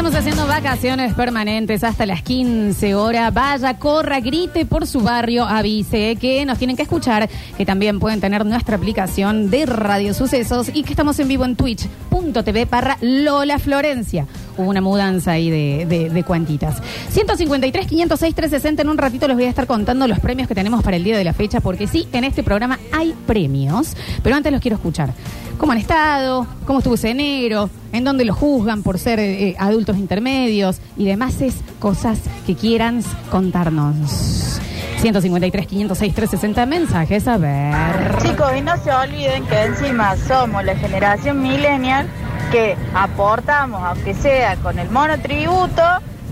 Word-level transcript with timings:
Estamos 0.00 0.18
haciendo 0.18 0.46
vacaciones 0.46 1.12
permanentes 1.12 1.84
hasta 1.84 2.06
las 2.06 2.22
15 2.22 2.94
horas. 2.94 3.34
Vaya, 3.34 3.76
corra, 3.76 4.18
grite 4.20 4.64
por 4.64 4.86
su 4.86 5.00
barrio, 5.00 5.44
avise 5.44 6.16
que 6.16 6.46
nos 6.46 6.56
tienen 6.56 6.74
que 6.74 6.84
escuchar, 6.84 7.28
que 7.58 7.66
también 7.66 8.00
pueden 8.00 8.18
tener 8.18 8.46
nuestra 8.46 8.76
aplicación 8.76 9.50
de 9.50 9.66
Radio 9.66 10.14
Sucesos 10.14 10.70
y 10.72 10.84
que 10.84 10.94
estamos 10.94 11.18
en 11.18 11.28
vivo 11.28 11.44
en 11.44 11.54
twitch.tv 11.54 12.64
para 12.64 12.96
Lola 13.02 13.58
Florencia. 13.58 14.26
Hubo 14.56 14.70
una 14.70 14.80
mudanza 14.80 15.32
ahí 15.32 15.50
de, 15.50 15.84
de, 15.84 16.08
de 16.08 16.24
cuantitas. 16.24 16.80
153, 17.10 17.86
506, 17.86 18.34
360. 18.34 18.80
En 18.80 18.88
un 18.88 18.96
ratito 18.96 19.28
les 19.28 19.36
voy 19.36 19.44
a 19.44 19.50
estar 19.50 19.66
contando 19.66 20.08
los 20.08 20.18
premios 20.18 20.48
que 20.48 20.54
tenemos 20.54 20.82
para 20.82 20.96
el 20.96 21.04
día 21.04 21.18
de 21.18 21.24
la 21.24 21.34
fecha, 21.34 21.60
porque 21.60 21.86
sí, 21.86 22.08
en 22.14 22.24
este 22.24 22.42
programa 22.42 22.78
hay 22.90 23.14
premios, 23.26 23.94
pero 24.22 24.34
antes 24.34 24.50
los 24.50 24.62
quiero 24.62 24.76
escuchar. 24.76 25.12
¿Cómo 25.60 25.72
han 25.72 25.78
estado? 25.78 26.46
¿Cómo 26.64 26.78
estuvo 26.78 26.94
ese 26.94 27.10
enero? 27.10 27.68
¿En 27.92 28.02
dónde 28.02 28.24
los 28.24 28.34
juzgan 28.34 28.82
por 28.82 28.98
ser 28.98 29.20
eh, 29.20 29.54
adultos 29.58 29.98
intermedios? 29.98 30.80
Y 30.96 31.04
demás 31.04 31.42
es 31.42 31.56
cosas 31.78 32.18
que 32.46 32.56
quieran 32.56 33.04
contarnos. 33.30 34.58
153, 35.00 35.66
506, 35.66 36.14
360 36.14 36.64
mensajes. 36.64 37.28
A 37.28 37.36
ver. 37.36 38.16
Chicos, 38.22 38.52
y 38.56 38.62
no 38.62 38.74
se 38.78 38.90
olviden 38.90 39.44
que 39.44 39.64
encima 39.64 40.16
somos 40.16 40.64
la 40.64 40.74
generación 40.76 41.42
millennial 41.42 42.08
que 42.50 42.74
aportamos, 42.94 43.82
aunque 43.82 44.14
sea 44.14 44.56
con 44.56 44.78
el 44.78 44.90
monotributo, 44.90 45.82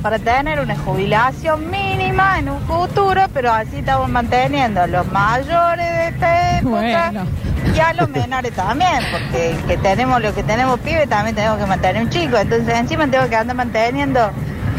para 0.01 0.19
tener 0.19 0.61
una 0.61 0.79
jubilación 0.79 1.71
mínima 1.71 2.39
en 2.39 2.49
un 2.49 2.61
futuro, 2.63 3.23
pero 3.35 3.53
así 3.53 3.77
estamos 3.77 4.09
manteniendo 4.09 4.81
a 4.81 4.87
los 4.87 5.07
mayores 5.13 5.87
de 5.87 6.09
esta 6.09 6.48
época 6.59 7.11
Bueno. 7.13 7.27
y 7.75 7.81
a 7.81 7.93
los 7.95 8.09
menores 8.09 8.53
también, 8.53 9.01
porque 9.11 9.57
que 9.67 9.77
tenemos 9.79 10.21
lo 10.23 10.35
que 10.35 10.43
tenemos 10.43 10.79
pibe 10.81 11.07
también 11.07 11.35
tenemos 11.35 11.59
que 11.59 11.67
mantener 11.67 12.03
un 12.03 12.11
chico, 12.11 12.37
entonces 12.37 12.69
encima 12.77 13.07
tengo 13.09 13.29
que 13.29 13.37
andar 13.37 13.57
manteniendo 13.57 14.31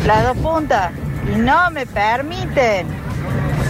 las 0.05 0.23
dos 0.23 0.37
puntas 0.37 0.91
y 1.33 1.37
no 1.37 1.69
me 1.71 1.85
permiten 1.85 2.87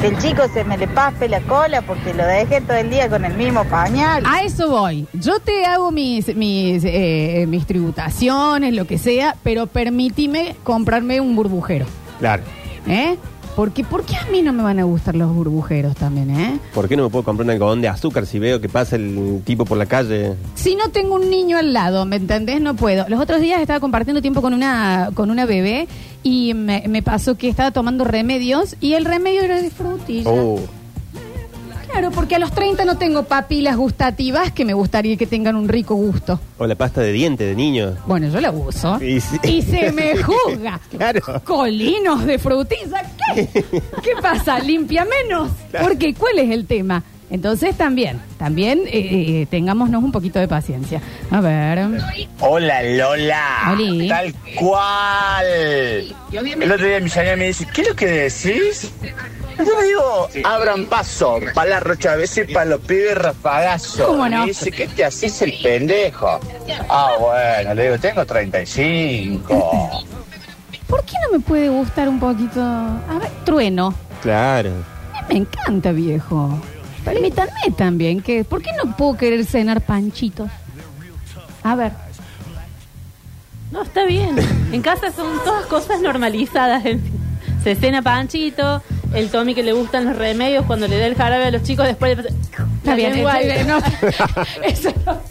que 0.01 0.07
el 0.07 0.17
chico 0.19 0.43
se 0.53 0.63
me 0.63 0.77
le 0.77 0.87
paspe 0.87 1.27
la 1.27 1.41
cola 1.41 1.81
porque 1.81 2.13
lo 2.13 2.25
dejé 2.25 2.61
todo 2.61 2.77
el 2.77 2.89
día 2.89 3.09
con 3.09 3.25
el 3.25 3.33
mismo 3.33 3.65
pañal. 3.65 4.23
A 4.25 4.43
eso 4.43 4.69
voy. 4.69 5.05
Yo 5.11 5.39
te 5.41 5.65
hago 5.65 5.91
mis, 5.91 6.33
mis, 6.35 6.83
eh, 6.85 7.45
mis 7.49 7.65
tributaciones, 7.65 8.73
lo 8.73 8.85
que 8.85 8.97
sea, 8.97 9.35
pero 9.43 9.67
permítime 9.67 10.55
comprarme 10.63 11.19
un 11.19 11.35
burbujero. 11.35 11.85
Claro. 12.19 12.43
¿Eh? 12.87 13.17
Porque, 13.55 13.83
¿Por 13.83 14.05
qué 14.05 14.15
a 14.15 14.25
mí 14.31 14.41
no 14.41 14.53
me 14.53 14.63
van 14.63 14.79
a 14.79 14.83
gustar 14.83 15.15
los 15.15 15.33
burbujeros 15.33 15.95
también, 15.95 16.29
eh? 16.29 16.59
¿Por 16.73 16.87
qué 16.87 16.95
no 16.95 17.03
me 17.03 17.09
puedo 17.09 17.25
comprar 17.25 17.45
un 17.45 17.51
algodón 17.51 17.81
de 17.81 17.89
azúcar 17.89 18.25
si 18.25 18.39
veo 18.39 18.61
que 18.61 18.69
pasa 18.69 18.95
el 18.95 19.41
tipo 19.45 19.65
por 19.65 19.77
la 19.77 19.85
calle? 19.85 20.35
Si 20.55 20.75
no 20.75 20.89
tengo 20.89 21.15
un 21.15 21.29
niño 21.29 21.57
al 21.57 21.73
lado, 21.73 22.05
¿me 22.05 22.15
entendés? 22.15 22.61
No 22.61 22.75
puedo. 22.75 23.07
Los 23.09 23.19
otros 23.19 23.41
días 23.41 23.59
estaba 23.61 23.79
compartiendo 23.79 24.21
tiempo 24.21 24.41
con 24.41 24.53
una, 24.53 25.09
con 25.13 25.29
una 25.29 25.45
bebé 25.45 25.87
y 26.23 26.53
me, 26.53 26.83
me 26.87 27.01
pasó 27.01 27.35
que 27.35 27.49
estaba 27.49 27.71
tomando 27.71 28.03
remedios 28.03 28.75
y 28.79 28.93
el 28.93 29.05
remedio 29.05 29.41
era 29.41 29.61
de 29.61 29.69
frutilla. 29.69 30.29
Oh, 30.29 30.59
Claro, 31.91 32.11
porque 32.11 32.35
a 32.35 32.39
los 32.39 32.51
30 32.51 32.85
no 32.85 32.97
tengo 32.97 33.23
papilas 33.23 33.75
gustativas 33.75 34.51
que 34.51 34.63
me 34.65 34.73
gustaría 34.73 35.17
que 35.17 35.25
tengan 35.25 35.55
un 35.55 35.67
rico 35.67 35.95
gusto. 35.95 36.39
o 36.57 36.67
la 36.67 36.75
pasta 36.75 37.01
de 37.01 37.11
diente 37.11 37.43
de 37.45 37.55
niño. 37.55 37.95
Bueno, 38.05 38.27
yo 38.29 38.39
la 38.39 38.51
uso. 38.51 39.01
Y 39.03 39.19
sí. 39.19 39.37
Y 39.43 39.61
se 39.61 39.91
me 39.91 40.15
juzga. 40.23 40.79
Claro. 40.95 41.21
Colinos 41.43 42.25
de 42.25 42.37
frutilla. 42.37 43.01
¿Qué? 43.33 43.47
¿Qué 44.03 44.11
pasa? 44.21 44.59
¿Limpia 44.59 45.05
menos? 45.05 45.49
¿Por 45.71 45.97
qué? 45.97 46.13
¿Cuál 46.13 46.39
es 46.39 46.51
el 46.51 46.65
tema? 46.65 47.03
Entonces 47.31 47.77
también, 47.77 48.19
también 48.39 48.79
eh, 48.87 48.91
eh, 49.41 49.47
tengámonos 49.51 50.03
un 50.03 50.11
poquito 50.11 50.39
de 50.39 50.47
paciencia. 50.47 50.99
A 51.29 51.39
ver. 51.41 51.87
Hola 52.39 52.81
Lola, 52.81 53.69
Oli. 53.71 54.07
tal 54.07 54.33
cual. 54.55 55.45
El 56.31 56.71
otro 56.71 56.87
día 56.87 56.99
mi 56.99 57.09
señora 57.09 57.35
me 57.35 57.45
dice, 57.47 57.67
¿qué 57.71 57.81
es 57.83 57.89
lo 57.89 57.95
que 57.95 58.05
decís? 58.07 58.91
Yo 59.59 59.81
digo, 59.81 60.29
abran 60.45 60.85
paso 60.85 61.39
para 61.53 61.69
la 61.69 61.79
rocha 61.79 62.13
a 62.13 62.15
veces 62.15 62.49
para 62.51 62.65
los 62.65 62.81
pibes 62.81 63.17
rafagazos. 63.17 64.07
¿Cómo 64.07 64.27
no? 64.29 64.39
Me 64.41 64.45
dice, 64.47 64.71
¿qué 64.71 64.87
te 64.87 65.03
haces 65.03 65.41
el 65.41 65.53
pendejo? 65.61 66.39
Ah, 66.89 67.11
bueno, 67.19 67.73
le 67.73 67.83
digo, 67.83 67.97
tengo 67.99 68.25
35. 68.25 70.05
¿Por 70.87 71.03
qué 71.03 71.13
no 71.23 71.37
me 71.37 71.39
puede 71.39 71.69
gustar 71.69 72.07
un 72.09 72.19
poquito? 72.19 72.61
A 72.61 73.19
ver, 73.19 73.29
trueno. 73.43 73.93
Claro. 74.21 74.71
Me 75.27 75.37
encanta, 75.37 75.91
viejo. 75.91 76.59
Permítanme 77.05 77.71
también 77.77 78.21
que. 78.21 78.43
¿Por 78.43 78.61
qué 78.61 78.71
no 78.83 78.95
puedo 78.95 79.17
querer 79.17 79.45
cenar 79.45 79.81
panchitos? 79.81 80.49
A 81.63 81.75
ver. 81.75 81.91
No, 83.71 83.83
está 83.83 84.05
bien. 84.05 84.35
En 84.71 84.81
casa 84.81 85.11
son 85.11 85.43
todas 85.43 85.65
cosas 85.67 86.01
normalizadas. 86.01 86.83
Se 87.63 87.75
cena 87.75 88.01
panchito, 88.01 88.81
el 89.13 89.29
Tommy 89.29 89.55
que 89.55 89.63
le 89.63 89.73
gustan 89.73 90.05
los 90.05 90.15
remedios, 90.15 90.65
cuando 90.65 90.87
le 90.87 90.97
da 90.97 91.07
el 91.07 91.15
jarabe 91.15 91.45
a 91.45 91.51
los 91.51 91.63
chicos, 91.63 91.85
después 91.85 92.17
le 92.17 92.29
Está 92.77 92.95
bien, 92.95 93.17
igual. 93.17 93.67
no, 93.67 93.77
eso 94.63 94.93
no 95.05 95.28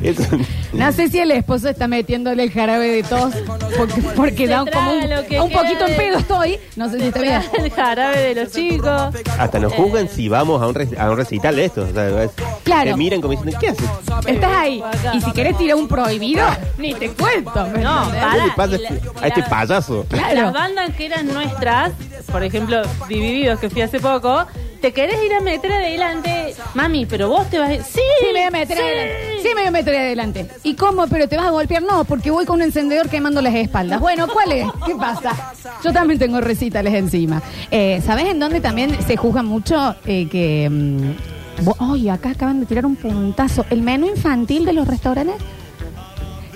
No 0.72 0.92
sé 0.92 1.08
si 1.08 1.18
el 1.18 1.30
esposo 1.30 1.68
está 1.68 1.88
metiéndole 1.88 2.42
el 2.42 2.50
jarabe 2.50 2.88
de 2.88 3.02
tos 3.02 3.32
porque, 3.76 4.02
porque 4.14 4.46
da 4.46 4.62
un- 4.62 4.70
como 4.70 4.92
un, 4.92 5.00
traga 5.00 5.16
lo 5.22 5.26
que 5.28 5.40
un 5.40 5.48
queda 5.48 5.62
poquito 5.62 5.86
en 5.86 5.96
pedo 5.96 6.18
estoy. 6.18 6.58
No 6.76 6.90
sé 6.90 6.98
si 7.00 7.06
está 7.06 7.20
bien. 7.20 7.40
el 7.58 7.70
jarabe 7.70 8.18
de 8.34 8.34
los 8.44 8.52
chicos. 8.52 9.14
hasta 9.38 9.58
nos 9.58 9.72
juzgan 9.72 10.08
si 10.08 10.28
vamos 10.28 10.60
a 10.62 10.66
un, 10.66 10.74
rec- 10.74 10.98
a 10.98 11.10
un 11.10 11.16
recital 11.16 11.56
de 11.56 11.64
estos. 11.64 11.90
O 11.90 11.94
sea, 11.94 12.22
es- 12.24 12.30
Claro. 12.64 12.90
Te 12.90 12.96
miran 12.96 13.20
como 13.20 13.32
diciendo, 13.32 13.58
¿qué 13.60 13.68
haces? 13.68 13.88
Estás 14.26 14.52
ahí. 14.56 14.82
Y 15.14 15.20
si 15.20 15.32
querés 15.32 15.56
tirar 15.56 15.76
un 15.76 15.88
prohibido, 15.88 16.44
ni 16.78 16.92
te 16.94 17.10
cuento. 17.10 17.66
¿me 17.68 17.78
No, 17.82 18.04
entendés? 18.04 18.24
¿Qué 18.30 18.36
le 18.36 18.42
Para, 18.42 18.54
pasa 18.56 18.76
y 18.76 18.82
la- 18.82 19.22
a 19.22 19.28
este 19.28 19.40
la- 19.40 19.48
payaso? 19.48 20.06
Claro. 20.08 20.34
Las 20.34 20.52
bandas 20.52 20.90
que 20.96 21.06
eran 21.06 21.26
nuestras, 21.28 21.92
por 22.30 22.42
ejemplo, 22.42 22.82
Divididos, 23.08 23.58
que 23.60 23.70
fui 23.70 23.82
hace 23.82 24.00
poco, 24.00 24.44
te 24.80 24.92
querés 24.92 25.16
ir 25.24 25.32
a 25.34 25.40
meter 25.40 25.72
adelante. 25.72 26.54
Mami, 26.74 27.06
pero 27.06 27.28
vos 27.28 27.48
te 27.50 27.58
vas 27.58 27.70
a... 27.70 27.82
Sí, 27.82 28.00
Sí, 28.20 28.26
me 28.26 28.32
voy 28.32 28.42
a 28.42 28.50
meter 28.50 28.76
sí. 28.76 28.82
adelante. 28.82 29.38
Sí, 29.42 29.48
me 29.48 29.54
voy 29.54 29.64
a 29.66 29.70
meter 29.70 29.96
adelante. 29.96 30.46
¿Y 30.62 30.74
cómo? 30.74 31.06
¿Pero 31.06 31.28
te 31.28 31.36
vas 31.36 31.46
a 31.46 31.50
golpear? 31.50 31.82
No, 31.82 32.04
porque 32.04 32.30
voy 32.30 32.44
con 32.46 32.56
un 32.56 32.62
encendedor 32.62 33.08
quemando 33.08 33.40
las 33.42 33.54
espaldas. 33.54 34.00
Bueno, 34.00 34.26
¿cuál 34.28 34.52
es? 34.52 34.66
¿Qué 34.86 34.94
pasa? 34.94 35.52
Yo 35.84 35.92
también 35.92 36.18
tengo 36.18 36.40
recitales 36.40 36.94
encima. 36.94 37.42
Eh, 37.70 38.02
¿Sabes 38.04 38.26
en 38.26 38.38
dónde 38.38 38.60
también 38.60 38.96
se 39.06 39.16
juzga 39.16 39.42
mucho 39.42 39.94
eh, 40.06 40.28
que... 40.30 40.68
mm, 40.70 41.64
bo- 41.64 41.76
Ay, 41.78 42.08
acá 42.08 42.30
acaban 42.30 42.60
de 42.60 42.66
tirar 42.66 42.86
un 42.86 42.96
puntazo. 42.96 43.64
El 43.70 43.82
menú 43.82 44.06
infantil 44.08 44.64
de 44.64 44.72
los 44.72 44.86
restaurantes. 44.86 45.36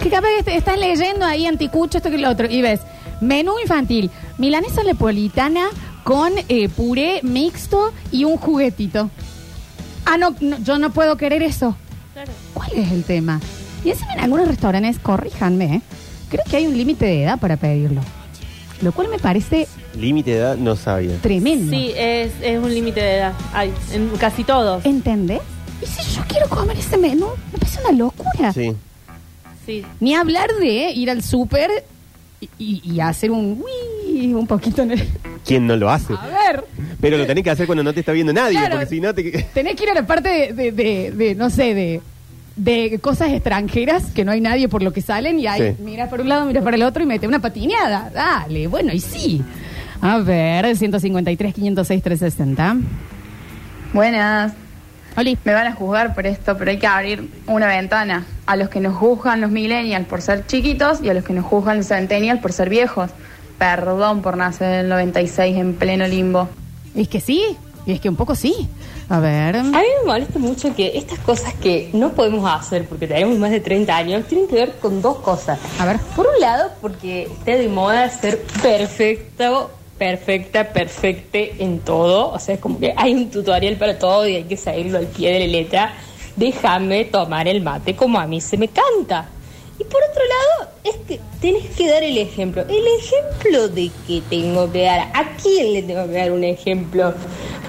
Que 0.03 0.09
capaz 0.09 0.29
que 0.45 0.57
estás 0.57 0.79
leyendo 0.79 1.27
ahí 1.27 1.45
anticucho, 1.47 1.99
esto 1.99 2.11
que 2.11 2.17
lo 2.17 2.31
otro, 2.31 2.47
y 2.51 2.63
ves, 2.63 2.81
menú 3.21 3.59
infantil, 3.61 4.11
milanesa 4.39 4.83
napolitana 4.83 5.67
con 6.05 6.33
eh, 6.49 6.69
puré 6.69 7.21
mixto 7.23 7.93
y 8.11 8.25
un 8.25 8.37
juguetito. 8.37 9.11
Ah, 10.07 10.17
no, 10.17 10.35
no, 10.41 10.59
yo 10.61 10.79
no 10.79 10.91
puedo 10.93 11.17
querer 11.17 11.43
eso. 11.43 11.77
Claro. 12.13 12.33
¿Cuál 12.55 12.71
es 12.75 12.91
el 12.93 13.05
tema? 13.05 13.41
Y 13.85 13.91
encima 13.91 14.15
en 14.15 14.21
algunos 14.21 14.49
restaurantes, 14.49 14.99
corríjanme, 14.99 15.77
¿eh? 15.77 15.83
creo 16.29 16.43
que 16.49 16.57
hay 16.57 16.67
un 16.67 16.77
límite 16.77 17.07
de 17.07 17.23
edad 17.25 17.39
para 17.39 17.57
pedirlo. 17.57 18.01
Lo 18.83 18.93
cual 18.93 19.09
me 19.09 19.19
parece 19.19 19.69
Límite 19.99 20.31
de 20.31 20.37
edad 20.39 20.57
no 20.57 20.75
sabía. 20.77 21.17
tremendo. 21.21 21.71
Sí, 21.71 21.93
es, 21.97 22.33
es 22.43 22.59
un 22.59 22.73
límite 22.73 23.01
de 23.01 23.17
edad. 23.17 23.33
Hay, 23.53 23.73
en 23.93 24.09
casi 24.19 24.43
todos. 24.45 24.85
¿Entendés? 24.87 25.41
Y 25.83 25.87
si 25.87 26.15
yo 26.17 26.23
quiero 26.29 26.49
comer 26.49 26.79
ese 26.79 26.97
menú, 26.97 27.27
me 27.53 27.59
parece 27.59 27.81
una 27.87 27.93
locura. 27.99 28.53
Sí. 28.53 28.75
Sí. 29.67 29.85
Ni 30.01 30.15
hablar 30.15 30.49
de 30.61 30.93
ir 30.93 31.11
al 31.11 31.23
súper 31.23 31.71
y, 32.41 32.49
y- 32.59 32.83
y 32.95 33.01
hacer 33.01 33.31
un 33.31 33.61
uy, 33.63 33.71
un 34.35 34.47
poquito 34.47 34.83
en 34.83 34.93
el... 34.93 35.09
¿Quién 35.45 35.67
no 35.67 35.77
lo 35.77 35.91
hace? 35.91 36.13
A 36.15 36.27
ver, 36.27 36.65
Pero 37.01 37.17
lo 37.17 37.27
tenés 37.27 37.45
que 37.45 37.51
hacer 37.51 37.67
cuando 37.67 37.83
no 37.83 37.93
te 37.93 38.01
está 38.01 38.13
viendo 38.13 38.33
nadie, 38.33 38.59
Claro. 38.59 38.73
porque 38.77 38.87
si 38.87 39.01
no 39.01 39.15
te... 39.15 39.47
tenés 39.55 39.75
que 39.77 39.85
ir 39.85 39.91
a 39.91 39.95
la 39.95 40.07
parte 40.07 40.29
de, 40.29 40.53
de- 40.53 40.73
de- 40.73 41.11
de, 41.13 41.35
no 41.35 41.49
sé, 41.51 41.75
de, 41.75 42.01
de 42.57 42.99
cosas 43.01 43.31
extranjeras 43.33 44.07
que 44.15 44.25
no 44.25 44.33
hay 44.33 44.41
nadie 44.41 44.69
por 44.69 44.83
lo 44.83 44.93
que 44.93 45.01
salen 45.03 45.39
y 45.41 45.47
ahí 45.47 45.75
Sí. 45.77 45.83
mira 45.83 46.11
para 46.11 46.23
un 46.23 46.29
lado, 46.29 46.47
mira 46.47 46.61
para 46.63 46.77
el 46.77 46.83
otro 46.83 47.03
y 47.03 47.07
mete 47.07 47.27
una 47.27 47.41
patineada. 47.41 48.11
Dale, 48.13 48.67
bueno, 48.67 48.93
y 48.93 49.01
sí. 49.01 49.43
A 50.03 50.19
ver, 50.19 50.77
153, 50.77 51.55
506, 51.55 52.03
360. 52.03 52.77
Buenas. 53.93 54.53
Oli. 55.17 55.37
Me 55.45 55.53
van 55.53 55.67
a 55.67 55.73
juzgar 55.73 56.15
por 56.15 56.27
esto, 56.27 56.57
pero 56.57 56.71
hay 56.71 56.79
que 56.79 56.87
abrir 56.87 57.29
una 57.47 57.67
ventana 57.67 58.25
a 58.47 58.55
los 58.57 58.69
que 58.69 58.79
nos 58.81 58.95
juzgan 58.97 59.41
los 59.41 59.51
millennials 59.51 60.07
por 60.07 60.23
ser 60.23 60.47
chiquitos 60.47 61.03
y 61.03 61.09
a 61.11 61.15
los 61.15 61.25
que 61.25 61.33
nos 61.33 61.45
juzgan 61.45 61.79
los 61.79 61.89
centennials 61.89 62.41
por 62.41 62.53
ser 62.53 62.69
viejos. 62.71 63.11
Perdón 63.61 64.23
por 64.23 64.39
nacer 64.39 64.73
en 64.73 64.81
el 64.81 64.89
96 64.89 65.55
en 65.55 65.75
pleno 65.75 66.09
limbo. 66.09 66.49
Es 66.95 67.09
que 67.09 67.21
sí, 67.21 67.45
y 67.85 67.93
es 67.93 68.01
que 68.01 68.09
un 68.09 68.17
poco 68.17 68.35
sí. 68.35 68.55
A 69.11 69.21
ver. 69.21 69.55
A 69.55 69.63
mí 69.63 69.71
me 69.73 70.07
molesta 70.07 70.39
mucho 70.39 70.75
que 70.75 70.97
estas 70.97 71.19
cosas 71.19 71.53
que 71.53 71.91
no 71.93 72.13
podemos 72.13 72.51
hacer 72.51 72.87
porque 72.87 73.07
tenemos 73.07 73.39
más 73.39 73.51
de 73.51 73.61
30 73.61 73.95
años 73.95 74.27
tienen 74.27 74.49
que 74.49 74.55
ver 74.55 74.77
con 74.81 75.03
dos 75.03 75.19
cosas. 75.19 75.59
A 75.79 75.85
ver. 75.85 75.99
Por 76.17 76.27
un 76.27 76.41
lado, 76.41 76.71
porque 76.81 77.25
está 77.25 77.55
de 77.55 77.69
moda 77.69 78.09
ser 78.09 78.41
perfecto, 78.63 79.71
perfecta, 79.99 80.73
perfecte 80.73 81.57
en 81.59 81.81
todo. 81.81 82.31
O 82.31 82.39
sea, 82.39 82.55
es 82.55 82.63
como 82.63 82.79
que 82.79 82.95
hay 82.97 83.13
un 83.13 83.31
tutorial 83.31 83.77
para 83.77 83.99
todo 83.99 84.27
y 84.27 84.37
hay 84.37 84.45
que 84.45 84.57
seguirlo 84.57 84.97
al 84.97 85.07
pie 85.07 85.35
de 85.35 85.41
la 85.41 85.53
letra. 85.53 85.93
Déjame 86.35 87.05
tomar 87.05 87.47
el 87.47 87.61
mate 87.61 87.95
como 87.95 88.19
a 88.19 88.27
mí 88.27 88.41
se 88.41 88.57
me 88.57 88.69
canta. 88.69 89.29
Y 89.81 89.85
por 89.85 90.01
otro 90.11 90.23
lado, 90.29 90.73
es 90.85 90.97
que 91.09 91.19
tenés 91.41 91.75
que 91.75 91.91
dar 91.91 92.03
el 92.03 92.19
ejemplo. 92.19 92.63
¿El 92.69 92.85
ejemplo 92.99 93.69
de 93.69 93.91
qué 94.07 94.23
tengo 94.29 94.71
que 94.71 94.83
dar? 94.85 95.01
¿A 95.15 95.37
quién 95.43 95.73
le 95.73 95.83
tengo 95.83 96.07
que 96.07 96.13
dar 96.13 96.33
un 96.33 96.45
ejemplo? 96.45 97.15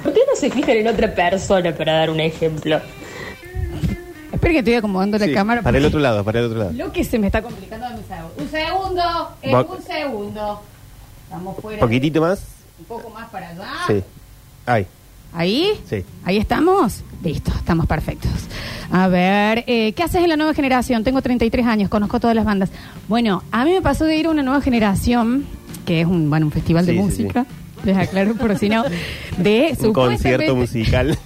¿Por 0.04 0.14
qué 0.14 0.20
no 0.30 0.36
se 0.36 0.50
fijan 0.52 0.76
en 0.78 0.88
otra 0.90 1.16
persona 1.16 1.74
para 1.74 1.94
dar 1.94 2.10
un 2.10 2.20
ejemplo? 2.20 2.82
Espera 4.34 4.54
que 4.54 4.60
estoy 4.60 4.74
acomodando 4.76 5.18
la 5.18 5.26
Sí, 5.26 5.34
cámara. 5.34 5.62
Para 5.62 5.78
el 5.78 5.84
porque 5.84 5.88
otro 5.96 6.00
lado, 6.02 6.24
para 6.26 6.40
el 6.40 6.46
otro 6.48 6.60
lado. 6.60 6.72
Lo 6.74 6.92
que 6.92 7.04
se 7.04 7.18
me 7.20 7.28
está 7.28 7.42
complicando 7.42 7.86
es 7.88 7.94
mi. 7.94 8.44
Un 8.44 8.50
segundo, 8.52 9.30
eh, 9.42 9.54
Va- 9.54 9.62
un 9.62 9.82
segundo. 9.84 10.62
Estamos 11.26 11.58
fuera. 11.62 11.80
Poquitito 11.80 12.22
más. 12.22 12.42
Un 12.80 12.86
poco 12.86 13.10
más 13.10 13.30
para 13.30 13.50
allá. 13.50 13.64
Sí. 13.88 14.04
Ay, 14.66 14.86
¿Ahí? 15.34 15.70
sí. 15.90 16.04
¿Ahí 16.24 16.38
estamos? 16.38 17.04
Listo, 17.24 17.52
estamos 17.56 17.86
perfectos. 17.86 18.32
A 18.92 19.08
ver, 19.08 19.64
eh, 19.68 19.94
¿qué 19.94 20.04
haces 20.04 20.24
en 20.24 20.30
la 20.30 20.36
nueva 20.38 20.54
generación? 20.54 21.04
Tengo 21.04 21.22
33 21.22 21.66
años, 21.66 21.90
conozco 21.90 22.20
todas 22.20 22.36
las 22.36 22.46
bandas. 22.46 22.70
Bueno, 23.08 23.44
a 23.52 23.64
mí 23.64 23.72
me 23.72 23.82
pasó 23.82 24.06
de 24.06 24.18
ir 24.18 24.26
a 24.26 24.32
una 24.32 24.44
nueva 24.44 24.60
generación, 24.62 25.46
que 25.86 26.02
es 26.02 26.08
un, 26.08 26.30
bueno, 26.30 26.48
un 26.48 26.52
festival 26.52 26.86
de 26.86 26.94
Sí, 26.94 26.98
sí, 26.98 27.04
música, 27.04 27.46
les 27.86 27.96
aclaro 27.96 28.36
por 28.36 28.58
si 28.58 28.70
no, 28.70 28.84
de 29.38 29.78
Un 29.84 29.94
concierto 29.94 30.56
musical. 30.56 31.18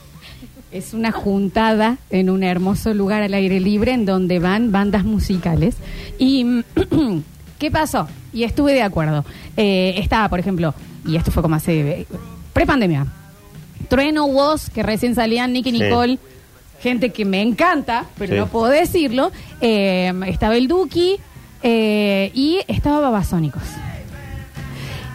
Es 0.71 0.93
una 0.93 1.11
juntada 1.13 1.97
en 2.09 2.29
un 2.29 2.43
hermoso 2.43 2.93
lugar 2.93 3.21
al 3.23 3.33
aire 3.33 3.59
libre 3.61 3.93
en 3.93 4.05
donde 4.05 4.39
van 4.39 4.73
bandas 4.73 5.05
musicales. 5.05 5.77
Y, 6.19 6.63
¿qué 7.59 7.71
pasó? 7.71 8.09
Y 8.33 8.43
estuve 8.43 8.73
de 8.73 8.83
acuerdo. 8.83 9.23
Eh, 9.55 9.95
estaba, 9.97 10.27
por 10.27 10.39
ejemplo, 10.39 10.73
y 11.07 11.15
esto 11.15 11.31
fue 11.31 11.41
como 11.41 11.55
hace... 11.55 12.01
eh, 12.01 12.07
Prepandemia. 12.51 13.07
Trueno, 13.85 14.25
Woz, 14.25 14.69
que 14.69 14.83
recién 14.83 15.15
salían, 15.15 15.53
Nicky 15.53 15.71
Sí. 15.71 15.79
Nicole, 15.81 16.19
gente 16.81 17.11
que 17.11 17.25
me 17.25 17.41
encanta, 17.41 18.05
pero 18.17 18.33
Sí. 18.33 18.39
no 18.39 18.47
puedo 18.47 18.67
decirlo. 18.67 19.31
Eh, 19.61 20.13
estaba 20.27 20.55
el 20.57 20.67
Duki 20.67 21.17
eh, 21.63 22.31
y 22.33 22.59
estaba 22.67 22.99
Babasónicos. 22.99 23.63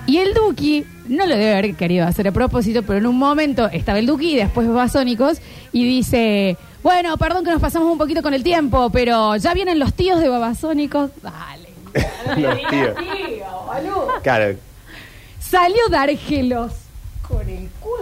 Y 0.06 0.18
el 0.18 0.34
Duki, 0.34 0.84
no 1.08 1.26
lo 1.26 1.36
debe 1.36 1.52
haber 1.52 1.74
querido 1.76 2.06
hacer 2.06 2.26
a 2.26 2.32
propósito, 2.32 2.82
pero 2.82 2.98
en 2.98 3.06
un 3.06 3.16
momento 3.16 3.68
estaba 3.68 3.98
el 3.98 4.06
Duki 4.06 4.32
y 4.32 4.36
después 4.36 4.66
Babasónicos 4.66 5.38
y 5.72 5.84
dice, 5.84 6.56
bueno, 6.82 7.16
perdón 7.16 7.44
que 7.44 7.50
nos 7.52 7.60
pasamos 7.60 7.90
un 7.92 7.98
poquito 7.98 8.20
con 8.22 8.34
el 8.34 8.42
tiempo, 8.42 8.90
pero 8.90 9.36
ya 9.36 9.54
vienen 9.54 9.78
los 9.78 9.94
tíos 9.94 10.18
de 10.20 10.28
Babasónicos. 10.28 11.10
Dale. 11.22 11.68
Los 12.40 12.56
tíos. 12.70 12.94
Tío, 12.96 13.44
boludo. 13.66 14.08
Claro. 14.22 14.56
Salió 15.40 15.80
Dárgelos 15.90 16.72
con 16.72 16.79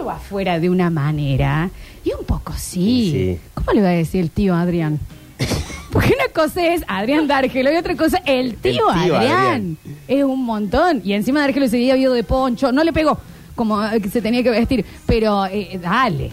afuera 0.09 0.59
de 0.59 0.69
una 0.69 0.89
manera. 0.89 1.69
Y 2.03 2.11
un 2.13 2.25
poco 2.25 2.53
sí. 2.57 3.11
Sí. 3.11 3.39
¿Cómo 3.53 3.71
le 3.73 3.81
va 3.81 3.89
a 3.89 3.93
decir 3.93 4.21
el 4.21 4.29
tío 4.29 4.55
Adrián? 4.55 4.99
Porque 5.91 6.13
una 6.13 6.31
cosa 6.33 6.65
es 6.65 6.83
Adrián 6.87 7.27
Dárgelo 7.27 7.71
y 7.71 7.75
otra 7.75 7.95
cosa 7.95 8.21
el 8.25 8.55
tío, 8.55 8.71
El 8.71 8.77
tío 8.77 8.89
Adrián. 8.89 9.31
Adrián. 9.33 9.77
Es 10.07 10.23
un 10.23 10.45
montón. 10.45 11.01
Y 11.03 11.13
encima 11.13 11.41
Dárgelo 11.41 11.65
ese 11.65 11.77
día 11.77 11.95
vio 11.95 12.11
de 12.13 12.23
poncho. 12.23 12.71
No 12.71 12.83
le 12.83 12.93
pegó 12.93 13.17
como 13.55 13.83
eh, 13.85 13.99
que 13.99 14.09
se 14.09 14.21
tenía 14.21 14.43
que 14.43 14.51
vestir. 14.51 14.85
Pero 15.05 15.45
eh, 15.47 15.79
dale. 15.81 16.29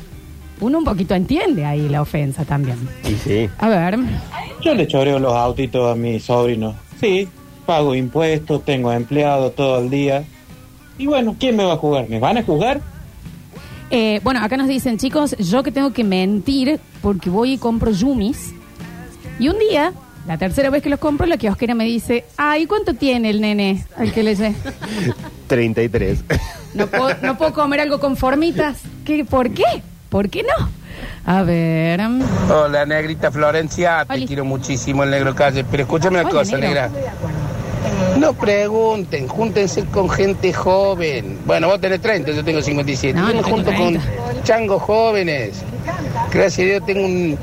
Uno 0.61 0.79
un 0.79 0.85
poquito 0.85 1.15
entiende 1.15 1.65
ahí 1.65 1.89
la 1.89 2.03
ofensa 2.03 2.45
también. 2.45 2.79
Sí. 3.25 3.49
A 3.59 3.69
ver. 3.69 3.99
Yo 4.63 4.75
le 4.75 4.87
choreo 4.87 5.19
los 5.19 5.35
autitos 5.35 5.93
a 5.93 5.95
mis 5.95 6.25
sobrinos. 6.25 6.75
Sí, 7.01 7.29
pago 7.67 7.95
impuestos, 7.95 8.65
tengo 8.65 8.91
empleado 8.93 9.51
todo 9.51 9.81
el 9.81 9.91
día. 9.91 10.25
Y 10.99 11.07
bueno, 11.07 11.37
¿quién 11.39 11.57
me 11.57 11.65
va 11.65 11.75
a 11.75 11.77
jugar? 11.77 12.09
¿Me 12.09 12.19
van 12.19 12.39
a 12.39 12.43
jugar? 12.43 12.81
Eh, 13.91 14.21
bueno, 14.25 14.41
acá 14.43 14.57
nos 14.57 14.69
dicen, 14.69 14.99
chicos, 14.99 15.37
yo 15.39 15.63
que 15.63 15.71
tengo 15.73 15.93
que 15.93 16.05
mentir 16.05 16.81
porque 17.03 17.31
voy 17.31 17.53
y 17.53 17.59
compro 17.59 17.91
yumis. 17.93 18.53
Y 19.39 19.49
un 19.49 19.59
día, 19.59 19.93
la 20.27 20.39
tercera 20.39 20.71
vez 20.71 20.83
que 20.83 20.89
los 20.91 20.99
compro, 20.99 21.27
la 21.27 21.37
kiosquera 21.37 21.75
me 21.75 21.85
dice, 21.85 22.25
ay, 22.37 22.67
¿cuánto 22.67 22.95
tiene 22.95 23.31
el 23.31 23.41
nene 23.41 23.85
al 23.97 24.13
que 24.13 24.23
le 24.23 24.35
sé? 24.35 24.55
33. 25.47 26.25
¿No 26.75 26.87
puedo, 26.89 27.11
¿No 27.23 27.39
puedo 27.39 27.53
comer 27.53 27.81
algo 27.81 28.01
con 28.01 28.17
formitas? 28.17 28.79
¿Qué, 29.05 29.25
¿Por 29.25 29.51
qué? 29.51 29.65
¿Por 30.09 30.29
qué 30.31 30.43
no? 30.43 30.69
A 31.25 31.43
ver. 31.43 32.01
mm, 32.09 32.23
Hola, 32.51 32.87
negrita 32.87 33.31
Florencia, 33.31 34.05
te 34.07 34.15
Oli. 34.15 34.27
quiero 34.27 34.45
muchísimo 34.45 35.05
el 35.05 35.11
negro 35.11 35.35
calle, 35.35 35.65
pero 35.65 35.83
escúchame 35.85 36.21
una 36.21 36.29
Hola, 36.29 36.39
cosa, 36.39 36.57
negro. 36.59 36.69
negra. 36.69 36.91
No 38.19 38.33
pregunten, 38.33 39.29
júntense 39.29 39.85
con 39.87 40.09
gente 40.09 40.53
joven. 40.53 41.39
Bueno, 41.47 41.69
vos 41.69 41.81
tenés 41.81 42.01
30, 42.01 42.33
yo 42.33 42.45
tengo 42.45 42.63
57. 42.63 43.19
No, 43.19 43.29
yo 43.31 43.37
me 43.37 43.43
junto 43.43 43.71
30. 43.71 44.01
con 44.01 44.43
changos 44.43 44.83
jóvenes. 44.83 45.63
Gracias 46.33 46.59
a 46.67 46.71
Dios 46.71 46.87
tengo 46.87 47.05
un, 47.05 47.39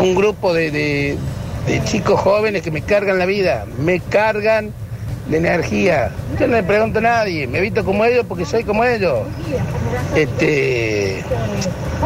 un 0.00 0.14
grupo 0.14 0.52
de, 0.54 0.70
de- 0.70 1.18
de 1.66 1.84
chicos 1.84 2.18
jóvenes 2.20 2.62
que 2.62 2.70
me 2.72 2.82
cargan 2.82 3.18
la 3.20 3.26
vida, 3.26 3.66
me 3.78 4.00
cargan 4.00 4.72
de 5.28 5.36
energía. 5.36 6.10
Yo 6.40 6.48
no 6.48 6.56
le 6.56 6.62
pregunto 6.64 6.98
a 6.98 7.02
nadie, 7.02 7.46
me 7.46 7.60
visto 7.60 7.84
como 7.84 8.04
ellos 8.04 8.24
porque 8.28 8.44
soy 8.44 8.64
como 8.64 8.82
ellos. 8.84 9.20
Este, 10.16 11.22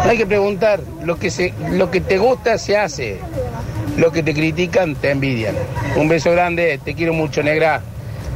no 0.04 0.10
hay 0.10 0.18
que 0.18 0.26
preguntar, 0.26 0.80
lo 1.04 1.18
que 1.18 1.30
se, 1.30 1.54
lo 1.70 1.90
que 1.90 2.00
te 2.00 2.18
gusta 2.18 2.58
se 2.58 2.76
hace, 2.76 3.18
lo 3.96 4.12
que 4.12 4.22
te 4.22 4.34
critican 4.34 4.94
te 4.96 5.10
envidian. 5.10 5.54
Un 5.96 6.08
beso 6.08 6.31
grande, 6.32 6.78
te 6.84 6.94
quiero 6.94 7.12
mucho, 7.14 7.43
negra. 7.43 7.82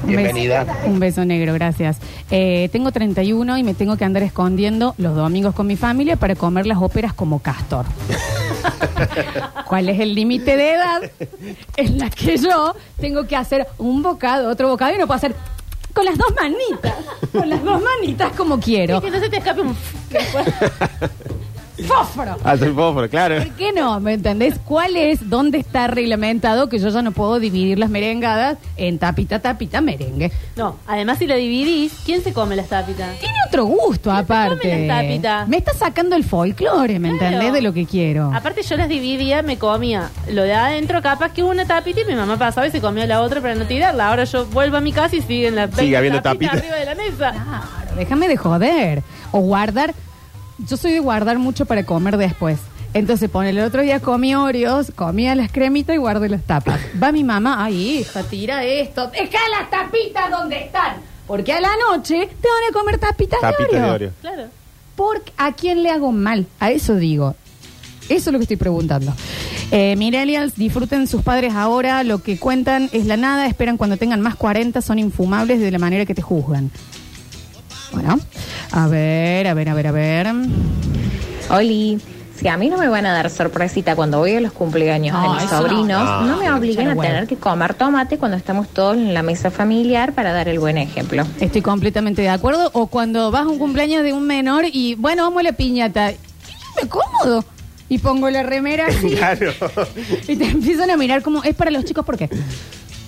un 0.02 0.08
beso- 0.10 0.16
Bienvenida. 0.22 0.66
Un 0.86 0.98
beso 0.98 1.24
negro, 1.24 1.52
gracias. 1.54 1.98
Eh, 2.30 2.68
tengo 2.72 2.90
31 2.92 3.58
y 3.58 3.62
me 3.62 3.74
tengo 3.74 3.96
que 3.96 4.04
andar 4.04 4.22
escondiendo 4.22 4.94
los 4.98 5.14
domingos 5.14 5.54
con 5.54 5.66
mi 5.66 5.76
familia 5.76 6.16
para 6.16 6.34
comer 6.34 6.66
las 6.66 6.78
óperas 6.78 7.12
como 7.12 7.40
castor. 7.40 7.84
¿Cuál 9.66 9.88
es 9.88 10.00
el 10.00 10.14
límite 10.14 10.56
de 10.56 10.72
edad 10.72 11.02
en 11.76 11.98
la 11.98 12.10
que 12.10 12.36
yo 12.36 12.74
tengo 13.00 13.26
que 13.26 13.36
hacer 13.36 13.66
un 13.78 14.02
bocado, 14.02 14.50
otro 14.50 14.68
bocado 14.68 14.94
y 14.94 14.98
no 14.98 15.06
puedo 15.06 15.16
hacer 15.16 15.34
con 15.94 16.04
las 16.04 16.16
dos 16.16 16.34
manitas? 16.34 16.94
Con 17.32 17.48
las 17.50 17.62
dos 17.62 17.80
manitas 17.82 18.32
como 18.32 18.58
quiero. 18.60 19.00
Que 19.00 19.10
no 19.10 19.20
se 19.20 19.28
te 19.28 19.36
escape 19.38 19.60
un... 19.60 19.76
¡Fósforo! 21.86 22.36
Ah, 22.44 22.56
soy 22.56 22.72
fósforo, 22.72 23.08
claro. 23.08 23.36
¿Por 23.36 23.48
qué 23.54 23.72
no? 23.72 23.98
¿Me 24.00 24.14
entendés? 24.14 24.58
¿Cuál 24.64 24.96
es, 24.96 25.28
dónde 25.28 25.58
está 25.58 25.86
reglamentado 25.86 26.68
que 26.68 26.78
yo 26.78 26.88
ya 26.88 27.02
no 27.02 27.12
puedo 27.12 27.38
dividir 27.40 27.78
las 27.78 27.90
merengadas 27.90 28.58
en 28.76 28.98
tapita, 28.98 29.38
tapita, 29.40 29.80
merengue? 29.80 30.30
No, 30.56 30.76
además 30.86 31.18
si 31.18 31.26
la 31.26 31.36
dividís, 31.36 31.92
¿quién 32.04 32.22
se 32.22 32.32
come 32.32 32.56
las 32.56 32.68
tapitas? 32.68 33.18
Tiene 33.18 33.34
otro 33.48 33.64
gusto, 33.66 34.10
aparte. 34.10 34.58
comen 34.70 34.88
las 34.88 35.02
tapitas. 35.02 35.48
Me 35.48 35.56
está 35.56 35.74
sacando 35.74 36.16
el 36.16 36.24
folclore, 36.24 36.98
¿me 36.98 37.10
Claro. 37.16 37.24
entendés? 37.26 37.52
De 37.52 37.62
lo 37.62 37.72
que 37.72 37.86
quiero. 37.86 38.30
Aparte 38.34 38.62
yo 38.62 38.76
las 38.76 38.88
dividía, 38.88 39.42
me 39.42 39.58
comía 39.58 40.10
lo 40.30 40.42
de 40.42 40.54
adentro, 40.54 41.00
capaz 41.02 41.32
que 41.32 41.42
una 41.42 41.64
tapita 41.66 42.00
y 42.00 42.04
mi 42.04 42.14
mamá 42.14 42.36
pasaba 42.36 42.66
y 42.66 42.70
se 42.70 42.80
comía 42.80 43.06
la 43.06 43.20
otra 43.22 43.40
para 43.40 43.54
no 43.54 43.64
tirarla. 43.66 44.08
Ahora 44.08 44.24
yo 44.24 44.46
vuelvo 44.46 44.76
a 44.76 44.80
mi 44.80 44.92
casa 44.92 45.16
y 45.16 45.22
siguen 45.22 45.54
las 45.56 45.70
Sigue 45.70 45.82
20 45.82 45.96
habiendo 45.96 46.22
tapitas 46.22 46.50
tapitas. 46.52 46.70
arriba 46.72 46.76
de 46.76 46.84
la 46.84 47.10
mesa. 47.10 47.30
Claro, 47.32 47.96
déjame 47.96 48.28
de 48.28 48.36
joder. 48.36 49.02
O 49.32 49.40
guardar. 49.40 49.94
Yo 50.68 50.76
soy 50.76 50.92
de 50.92 51.00
guardar 51.00 51.38
mucho 51.38 51.66
para 51.66 51.84
comer 51.84 52.16
después. 52.16 52.58
Entonces, 52.92 53.30
pone 53.30 53.50
el 53.50 53.60
otro 53.60 53.82
día 53.82 54.00
comí 54.00 54.34
Oreos, 54.34 54.92
comía 54.94 55.34
las 55.36 55.52
cremitas 55.52 55.94
y 55.94 55.98
guardé 55.98 56.28
las 56.28 56.42
tapas. 56.42 56.80
Va 57.00 57.12
mi 57.12 57.22
mamá, 57.22 57.64
ay 57.64 58.00
hija, 58.00 58.24
tira 58.24 58.64
esto, 58.64 59.08
deja 59.08 59.38
las 59.58 59.70
tapitas 59.70 60.30
donde 60.30 60.64
están. 60.64 60.96
Porque 61.26 61.52
a 61.52 61.60
la 61.60 61.70
noche 61.88 62.28
te 62.40 62.48
van 62.48 62.70
a 62.70 62.72
comer 62.72 62.98
tapitas 62.98 63.40
Tapita 63.40 63.68
de 63.70 63.76
de 63.76 63.82
Oreo. 63.82 63.94
Oreo. 63.94 64.10
Claro. 64.20 64.48
¿Por 64.96 65.22
a 65.36 65.52
quién 65.52 65.84
le 65.84 65.90
hago 65.90 66.10
mal? 66.10 66.46
A 66.58 66.72
eso 66.72 66.96
digo. 66.96 67.36
Eso 68.08 68.30
es 68.30 68.32
lo 68.32 68.40
que 68.40 68.42
estoy 68.42 68.56
preguntando. 68.56 69.14
Eh, 69.70 69.94
Millennials, 69.94 70.56
disfruten 70.56 71.06
sus 71.06 71.22
padres 71.22 71.54
ahora. 71.54 72.02
Lo 72.02 72.18
que 72.24 72.38
cuentan 72.38 72.90
es 72.92 73.06
la 73.06 73.16
nada. 73.16 73.46
Esperan 73.46 73.76
cuando 73.76 73.96
tengan 73.96 74.20
más 74.20 74.34
40. 74.34 74.82
Son 74.82 74.98
infumables 74.98 75.60
de 75.60 75.70
la 75.70 75.78
manera 75.78 76.04
que 76.04 76.14
te 76.14 76.22
juzgan. 76.22 76.72
Bueno, 77.92 78.18
a 78.72 78.86
ver, 78.88 79.46
a 79.48 79.54
ver, 79.54 79.68
a 79.68 79.74
ver, 79.74 79.86
a 79.88 79.92
ver. 79.92 80.28
Oli, 81.50 81.98
si 82.36 82.48
a 82.48 82.56
mí 82.56 82.68
no 82.70 82.78
me 82.78 82.88
van 82.88 83.04
a 83.06 83.12
dar 83.12 83.28
sorpresita 83.30 83.96
cuando 83.96 84.18
voy 84.18 84.34
a 84.36 84.40
los 84.40 84.52
cumpleaños 84.52 85.14
No, 85.14 85.22
de 85.22 85.28
mis 85.40 85.44
eso 85.44 85.56
no. 85.62 85.68
sobrinos, 85.68 86.04
No. 86.04 86.22
no, 86.22 86.36
me 86.36 86.50
obliguen 86.52 86.88
a 86.88 86.96
tener 86.96 87.26
que 87.26 87.36
comer 87.36 87.74
tomate 87.74 88.16
cuando 88.18 88.36
estamos 88.36 88.68
todos 88.68 88.96
en 88.96 89.12
la 89.12 89.22
mesa 89.22 89.50
familiar 89.50 90.12
para 90.12 90.32
dar 90.32 90.48
el 90.48 90.58
buen 90.58 90.78
ejemplo. 90.78 91.24
Estoy 91.40 91.62
completamente 91.62 92.22
de 92.22 92.28
acuerdo. 92.28 92.70
O 92.72 92.86
cuando 92.86 93.30
vas 93.30 93.42
a 93.42 93.48
un 93.48 93.58
cumpleaños 93.58 94.04
de 94.04 94.12
un 94.12 94.26
menor 94.26 94.64
y, 94.72 94.94
bueno, 94.94 95.24
vamos 95.24 95.40
a 95.40 95.42
la 95.44 95.52
piñata. 95.52 96.12
Me 96.80 96.88
cómodo. 96.88 97.44
Y 97.88 97.98
pongo 97.98 98.30
la 98.30 98.44
remera 98.44 98.86
así. 98.86 99.10
Claro. 99.16 99.52
Y 100.28 100.36
te 100.36 100.44
empiezan 100.46 100.90
a 100.92 100.96
mirar 100.96 101.22
como, 101.22 101.42
es 101.42 101.54
para 101.56 101.72
los 101.72 101.84
chicos, 101.84 102.04
¿por 102.06 102.16
qué? 102.16 102.30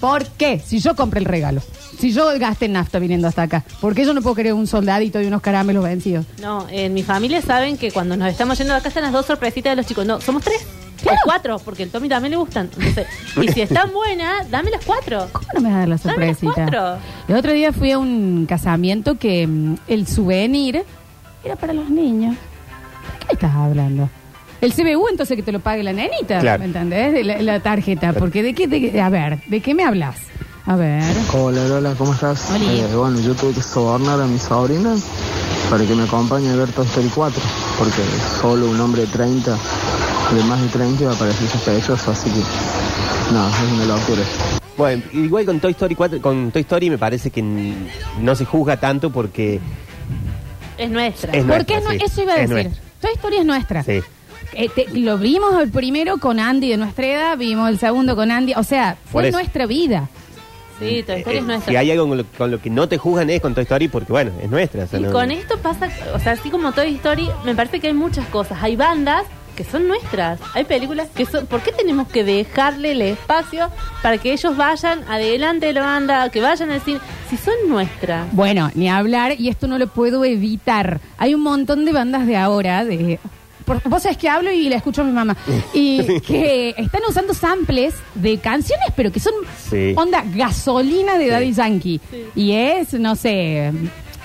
¿Por 0.02 0.26
qué? 0.30 0.59
Si 0.59 0.80
yo 0.80 0.97
compré 0.97 1.21
el 1.21 1.26
regalo. 1.26 1.62
Si 1.97 2.11
yo 2.11 2.37
gasté 2.40 2.66
nafta 2.66 2.99
viniendo 2.99 3.28
hasta 3.28 3.42
acá. 3.42 3.62
¿Por 3.80 3.94
qué 3.94 4.04
yo 4.04 4.12
no 4.12 4.21
puedo 4.21 4.35
querer 4.35 4.52
un 4.52 4.66
soldadito 4.66 5.21
y 5.23 5.26
unos 5.26 5.40
caramelos 5.40 5.85
vencidos? 5.85 6.26
No, 6.40 6.66
en 6.71 6.92
mi 6.92 7.04
familia 7.04 7.40
saben 7.40 7.78
que 7.78 7.92
cuando 7.92 8.16
nos 8.16 8.28
estamos 8.28 8.59
yendo 8.59 8.75
de 8.75 8.80
acá 8.80 8.88
están 8.88 9.04
las 9.04 9.12
dos 9.12 9.26
sorpresitas 9.26 9.71
de 9.71 9.76
los 9.76 9.87
chicos. 9.87 10.04
No, 10.04 10.21
somos 10.21 10.42
tres. 10.42 10.66
Claro. 11.00 11.18
O 11.18 11.21
cuatro, 11.25 11.59
porque 11.61 11.85
el 11.85 11.90
Tommy 11.90 12.09
también 12.09 12.32
le 12.32 12.37
gustan. 12.37 12.68
Entonces, 12.76 13.06
y 13.40 13.47
si 13.52 13.61
están 13.61 13.92
buenas, 13.94 14.50
dame 14.50 14.73
las 14.73 14.85
cuatro. 14.85 15.28
¿Cómo 15.30 15.47
no 15.54 15.61
me 15.61 15.68
vas 15.68 15.76
a 15.76 15.78
dar 15.78 15.88
la 15.88 15.97
Dame 15.97 16.26
las 16.26 16.38
cuatro. 16.38 16.97
El 17.28 17.37
otro 17.37 17.52
día 17.52 17.73
fui 17.73 17.92
a 17.92 17.99
un 18.00 18.47
casamiento 18.49 19.18
que 19.18 19.47
mm, 19.47 19.75
el 19.87 20.09
souvenir 20.09 20.82
era 21.44 21.54
para 21.54 21.75
los 21.75 21.88
niños. 21.88 22.35
¿De 22.35 23.18
qué 23.21 23.26
me 23.26 23.32
estás 23.35 23.54
hablando? 23.54 24.11
El 24.62 24.73
CBU 24.73 25.09
entonces 25.11 25.37
que 25.37 25.42
te 25.42 25.50
lo 25.50 25.59
pague 25.59 25.83
la 25.83 25.92
nenita, 25.92 26.38
Claro. 26.38 26.61
¿me 26.61 26.66
entendés? 26.66 27.12
De 27.12 27.25
La, 27.25 27.42
la 27.42 27.61
tarjeta, 27.61 28.12
porque 28.12 28.45
de 28.45 28.54
qué, 28.54 28.69
de, 28.69 29.00
a 29.00 29.09
ver, 29.11 29.40
¿de 29.49 29.61
qué 29.61 29.75
me 29.75 29.83
hablas? 29.85 30.16
A 30.66 30.76
ver. 30.76 31.02
Hola 31.35 31.66
Lola, 31.66 31.95
¿cómo 31.99 32.14
estás? 32.14 32.49
Hola. 32.49 32.73
Eh, 32.73 32.87
bueno, 32.95 33.19
yo 33.21 33.35
tuve 33.35 33.52
que 33.54 33.61
sobornar 33.61 34.21
a 34.21 34.26
mi 34.26 34.38
sobrina 34.38 34.95
para 35.69 35.85
que 35.85 35.92
me 35.97 36.04
acompañe 36.04 36.49
a 36.50 36.54
ver 36.54 36.71
Toy 36.71 36.87
Story 36.87 37.11
4, 37.12 37.42
porque 37.76 38.02
solo 38.40 38.71
un 38.71 38.81
hombre 38.81 39.00
de 39.02 39.09
30, 39.09 39.50
de 39.50 40.45
más 40.45 40.62
de 40.62 40.69
30, 40.69 41.04
va 41.07 41.12
a 41.12 41.16
parecer 41.16 41.49
sospechoso, 41.49 42.12
así 42.12 42.31
que 42.31 42.38
no, 43.35 43.49
es 43.49 43.73
una 43.75 43.85
locura. 43.97 44.23
Bueno, 44.78 45.02
igual 45.12 45.45
con 45.45 45.59
Toy 45.59 45.73
Story 45.73 45.97
4, 45.97 46.23
con 46.23 46.52
Toy 46.52 46.62
Story 46.62 46.88
me 46.88 46.99
parece 46.99 47.31
que 47.33 47.40
n- 47.40 47.75
no 48.21 48.37
se 48.37 48.45
juzga 48.45 48.76
tanto 48.78 49.11
porque 49.11 49.59
Es 50.78 50.88
nuestra. 50.88 51.33
Es 51.33 51.45
¿Por 51.45 51.66
qué 51.66 51.75
nuestra, 51.81 51.95
no? 51.95 51.99
sí. 51.99 52.04
Eso 52.07 52.23
iba 52.23 52.35
a 52.35 52.37
Es 52.37 52.49
decir. 52.49 52.66
nuestra. 52.66 52.83
Toda 53.00 53.12
historia 53.14 53.40
es 53.40 53.47
nuestra. 53.47 53.83
sí. 53.83 54.00
Eh, 54.54 54.68
te- 54.68 54.88
lo 54.99 55.18
vimos 55.18 55.61
el 55.61 55.71
primero 55.71 56.18
con 56.18 56.38
Andy 56.40 56.68
de 56.71 56.76
nuestra 56.76 57.06
edad, 57.06 57.38
vimos 57.38 57.68
el 57.68 57.78
segundo 57.78 58.14
con 58.16 58.30
Andy, 58.30 58.52
o 58.54 58.62
sea, 58.62 58.97
Por 59.04 59.23
fue 59.23 59.28
eso. 59.28 59.38
nuestra 59.38 59.66
vida. 59.66 60.09
Sí, 60.78 61.02
Toy 61.06 61.18
Story 61.21 61.37
Eh, 61.37 61.38
es 61.40 61.44
nuestra. 61.47 61.71
si 61.71 61.76
hay 61.76 61.90
algo 61.92 62.09
con 62.09 62.18
lo, 62.18 62.25
con 62.37 62.50
lo 62.50 62.61
que 62.61 62.68
no 62.71 62.88
te 62.88 62.99
juzgan 62.99 63.30
es 63.30 63.40
con 63.40 63.54
Toy 63.54 63.62
Story 63.62 63.88
porque 63.88 64.11
bueno, 64.12 64.32
es 64.42 64.50
nuestra. 64.50 64.85
o 64.85 64.87
sea, 64.88 64.99
Y 64.99 65.02
no- 65.04 65.12
con 65.12 65.30
esto 65.30 65.59
pasa, 65.59 65.88
o 66.14 66.18
sea, 66.18 66.32
así 66.32 66.50
como 66.50 66.73
Toy 66.73 66.94
Story, 66.97 67.28
me 67.44 67.54
parece 67.54 67.78
que 67.80 67.87
hay 67.88 67.92
muchas 67.94 68.26
cosas. 68.26 68.59
Hay 68.62 68.75
bandas 68.76 69.25
que 69.56 69.64
son 69.64 69.87
nuestras. 69.87 70.40
Hay 70.54 70.64
películas 70.64 71.09
que 71.14 71.26
son... 71.26 71.47
¿Por 71.47 71.61
qué 71.61 71.73
tenemos 71.73 72.09
que 72.09 72.25
dejarle 72.25 72.92
el 72.92 73.02
espacio 73.02 73.68
para 74.02 74.16
que 74.18 74.32
ellos 74.32 74.56
vayan 74.56 75.04
adelante 75.09 75.66
de 75.66 75.73
la 75.75 75.82
banda, 75.82 76.30
que 76.30 76.40
vayan 76.40 76.71
al 76.71 76.80
cine? 76.80 77.00
Si 77.28 77.37
son 77.37 77.54
nuestras. 77.68 78.32
Bueno, 78.35 78.71
ni 78.75 78.88
hablar, 78.88 79.38
y 79.38 79.49
esto 79.50 79.66
no 79.68 79.78
lo 79.78 79.88
puedo 79.88 80.25
evitar. 80.25 81.00
Hay 81.18 81.35
un 81.35 81.42
montón 81.42 81.85
de 81.85 81.92
bandas 81.92 82.26
de 82.26 82.37
ahora, 82.38 82.85
de... 82.85 83.21
por- 83.62 83.83
vos 83.88 84.02
sabés 84.02 84.19
que 84.19 84.28
hablo 84.28 84.50
y 84.52 84.69
la 84.69 84.76
escucho 84.76 85.02
a 85.02 85.04
mi 85.04 85.12
mamá. 85.12 85.37
Y 85.75 86.21
que 86.26 86.75
están 86.76 87.02
usando 87.09 87.35
samples 87.35 87.95
de 88.14 88.38
canciones, 88.38 88.88
pero 88.97 89.11
que 89.12 89.21
son 89.21 89.33
Sí. 89.71 89.95
onda 89.97 90.25
gasolina 90.35 91.19
de 91.19 91.25
Sí. 91.25 91.31
Daddy 91.31 91.52
Yankee. 91.52 92.00
Sí. 92.11 92.25
Y 92.35 92.52
es, 92.52 92.92
no 92.95 93.16
sé, 93.16 93.73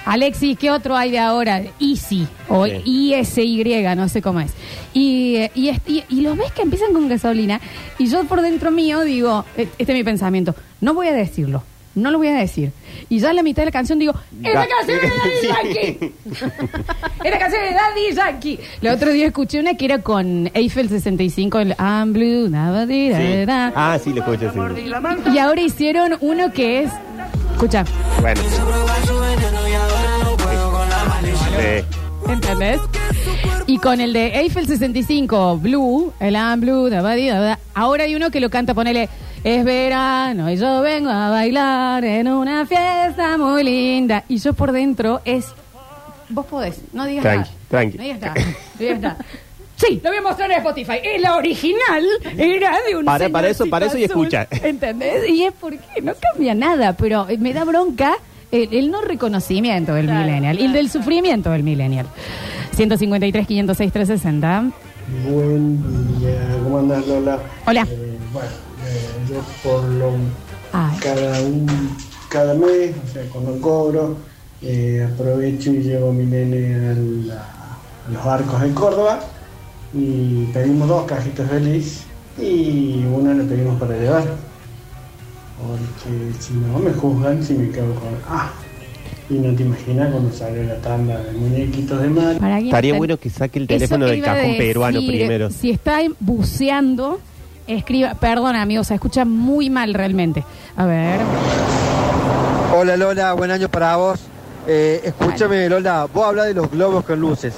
Alexis, 0.06 0.58
¿qué 0.58 0.72
otro 0.72 0.96
hay 0.96 1.12
de 1.12 1.20
ahora? 1.20 1.62
Easy 1.82 2.26
o 2.48 2.66
Sí. 2.66 2.82
ISY, 2.86 3.84
no 3.96 4.08
sé 4.08 4.22
cómo 4.22 4.40
es. 4.40 4.52
Y, 4.94 5.36
eh, 5.36 5.52
y, 5.54 5.70
es- 5.70 5.82
y- 5.86 6.04
y 6.10 6.22
los 6.22 6.38
ves 6.38 6.52
que 6.54 6.62
empiezan 6.62 6.94
con 6.94 7.08
gasolina 7.10 7.60
y 8.00 8.08
yo 8.08 8.24
por 8.24 8.42
dentro 8.42 8.72
mío 8.72 9.02
digo, 9.02 9.44
eh, 9.58 9.68
este 9.78 9.92
es 9.92 9.98
mi 9.98 10.04
pensamiento, 10.04 10.56
no 10.82 10.94
voy 10.94 11.08
a 11.08 11.14
decirlo, 11.14 11.62
no 11.98 12.12
lo 12.12 12.18
voy 12.20 12.28
a 12.28 12.36
decir. 12.36 12.72
Y 13.10 13.20
ya 13.20 13.32
a 13.32 13.34
la 13.34 13.44
mitad 13.44 13.62
de 13.64 13.66
la 13.68 13.72
canción 13.72 14.00
digo, 14.00 14.14
¡Es 14.44 14.54
la 14.54 14.68
canción 14.68 15.00
de 15.02 15.10
Daddy. 15.10 15.48
Yankee! 15.98 16.14
¡Es 17.24 17.32
la 17.32 17.40
canción 17.40 17.62
de 17.64 17.72
Daddy 17.74 18.16
Yankee! 18.16 18.60
El 18.82 18.88
otro 18.90 19.12
día 19.12 19.28
escuché 19.28 19.60
una 19.60 19.76
que 19.76 19.86
era 19.86 20.02
con 20.02 20.50
Eiffel 20.54 20.90
65, 20.90 21.60
el 21.60 21.76
I'm 21.80 22.14
blue, 22.14 22.50
da, 22.50 22.86
Sí. 22.88 23.46
da. 23.46 23.74
Ah, 23.76 24.00
sí, 24.04 24.14
lo 24.14 24.22
escucho, 24.22 24.52
sí. 24.54 24.90
Y 25.34 25.38
ahora 25.40 25.62
hicieron 25.62 26.18
uno 26.22 26.52
que 26.54 26.84
es, 26.84 26.92
escucha, 27.54 27.84
Bueno. 28.22 28.42
Sí. 31.58 32.32
¿Entendés? 32.32 32.80
Y 33.68 33.78
con 33.80 34.00
el 34.02 34.14
de 34.14 34.28
Eiffel 34.40 34.68
65, 34.68 35.58
Blue, 35.58 36.14
el 36.20 36.36
I'm 36.36 36.60
Blue, 36.62 36.90
da, 36.90 37.02
da. 37.02 37.60
ahora 37.74 38.04
hay 38.06 38.16
uno 38.16 38.30
que 38.32 38.40
lo 38.40 38.50
canta, 38.50 38.74
ponele, 38.74 39.10
es 39.48 39.64
verano 39.64 40.52
y 40.52 40.58
yo 40.58 40.82
vengo 40.82 41.10
a 41.10 41.30
bailar 41.30 42.04
en 42.04 42.28
una 42.28 42.66
fiesta 42.66 43.38
muy 43.38 43.64
linda. 43.64 44.26
Y 44.28 44.40
yo 44.40 44.52
por 44.54 44.74
dentro 44.74 45.22
es, 45.24 45.46
vos 46.28 46.46
podés, 46.48 46.82
no 46.92 47.06
digas 47.06 47.24
Tranqui, 47.24 47.50
nada. 47.50 47.58
tranqui. 47.70 47.98
No 47.98 48.04
digas 48.04 48.20
nada, 48.20 48.34
no 48.36 48.80
digas 48.80 49.00
nada. 49.00 49.18
Sí, 49.78 50.02
lo 50.04 50.10
voy 50.10 50.18
a 50.18 50.22
mostrar 50.22 50.52
en 50.52 50.58
Spotify. 50.58 50.96
Es 51.02 51.22
la 51.22 51.36
original, 51.38 52.04
era 52.38 52.78
de 52.90 52.96
un 52.98 53.06
Para- 53.06 53.30
para 53.30 53.48
eso- 53.48 53.70
para 53.70 53.86
eso 53.86 53.98
y 53.98 54.04
azul, 54.04 54.26
escucha. 54.28 54.48
¿Entendés? 54.68 55.30
Y 55.30 55.44
es 55.44 55.54
porque 55.54 56.02
no 56.04 56.12
cambia 56.20 56.54
nada, 56.54 56.92
pero 56.94 57.30
eh, 57.30 57.38
me 57.38 57.54
da 57.54 57.64
bronca 57.64 58.18
el, 58.52 58.74
el 58.74 58.92
no 58.92 59.00
reconocimiento 59.02 59.94
del 59.94 60.08
Claro, 60.08 60.26
millennial 60.26 60.60
y 60.60 60.66
el 60.66 60.74
del 60.74 60.90
sufrimiento 60.90 61.52
del 61.52 61.64
millennial. 61.64 62.06
153, 62.76 63.48
506, 63.48 63.94
360. 63.94 64.64
Buen 65.26 66.20
día, 66.20 66.32
¿cómo 66.64 66.80
andas 66.80 67.08
Lola? 67.08 67.40
Hola. 67.66 67.88
Eh, 67.90 68.18
bueno, 68.34 68.50
por 69.64 69.84
lo 69.84 70.12
Ay. 70.74 70.98
cada 71.02 71.42
un 71.42 71.66
cada 72.30 72.54
mes, 72.54 72.92
o 73.10 73.14
sea, 73.14 73.24
cuando 73.32 73.60
cobro, 73.62 74.18
eh, 74.62 75.08
aprovecho 75.14 75.72
y 75.72 75.78
llevo 75.84 76.10
a 76.10 76.14
mi 76.14 76.26
nene 76.26 76.90
al- 76.90 77.32
a 77.32 78.12
los 78.12 78.26
arcos 78.26 78.62
de 78.62 78.72
Córdoba 78.74 79.20
y 79.94 80.44
pedimos 80.54 80.88
dos 80.90 81.06
cajitas 81.06 81.50
feliz 81.50 82.04
y 82.38 83.04
una 83.06 83.34
le 83.34 83.44
pedimos 83.46 83.80
para 83.80 83.98
llevar. 83.98 84.26
Porque 85.60 86.34
si 86.40 86.54
no 86.54 86.80
me 86.80 86.92
juzgan 86.94 87.44
si 87.44 87.54
me 87.54 87.70
quedo 87.72 87.96
con. 87.96 88.10
Ah, 88.30 88.52
y 89.30 89.34
no 89.36 89.54
te 89.56 89.64
imaginas 89.64 90.12
cuando 90.12 90.32
sale 90.34 90.66
la 90.66 90.76
tanda 90.82 91.22
de 91.24 91.32
muñequitos 91.32 92.02
de 92.02 92.10
mar. 92.10 92.34
Estaría 92.62 92.92
está- 92.92 92.98
bueno 92.98 93.18
que 93.18 93.30
saque 93.30 93.60
el 93.60 93.68
teléfono 93.68 94.06
del 94.06 94.22
cajón 94.22 94.42
decir, 94.44 94.58
peruano 94.58 95.00
primero. 95.00 95.50
Si 95.50 95.72
está 95.72 96.00
buceando, 96.20 97.20
escriba. 97.68 98.14
Perdón, 98.16 98.56
amigos, 98.56 98.88
se 98.88 98.96
escucha 98.96 99.26
muy 99.26 99.70
mal 99.70 99.94
realmente. 99.94 100.44
A 100.76 100.86
ver. 100.86 101.20
Hola 102.76 102.98
Lola, 102.98 103.34
buen 103.34 103.52
año 103.52 103.70
para 103.70 103.96
vos. 103.96 104.20
Eh, 104.68 105.02
escúchame 105.06 105.70
Lola, 105.70 106.08
vos 106.14 106.26
hablas 106.28 106.48
de 106.48 106.54
los 106.54 106.70
globos 106.70 107.04
con 107.06 107.20
luces. 107.20 107.54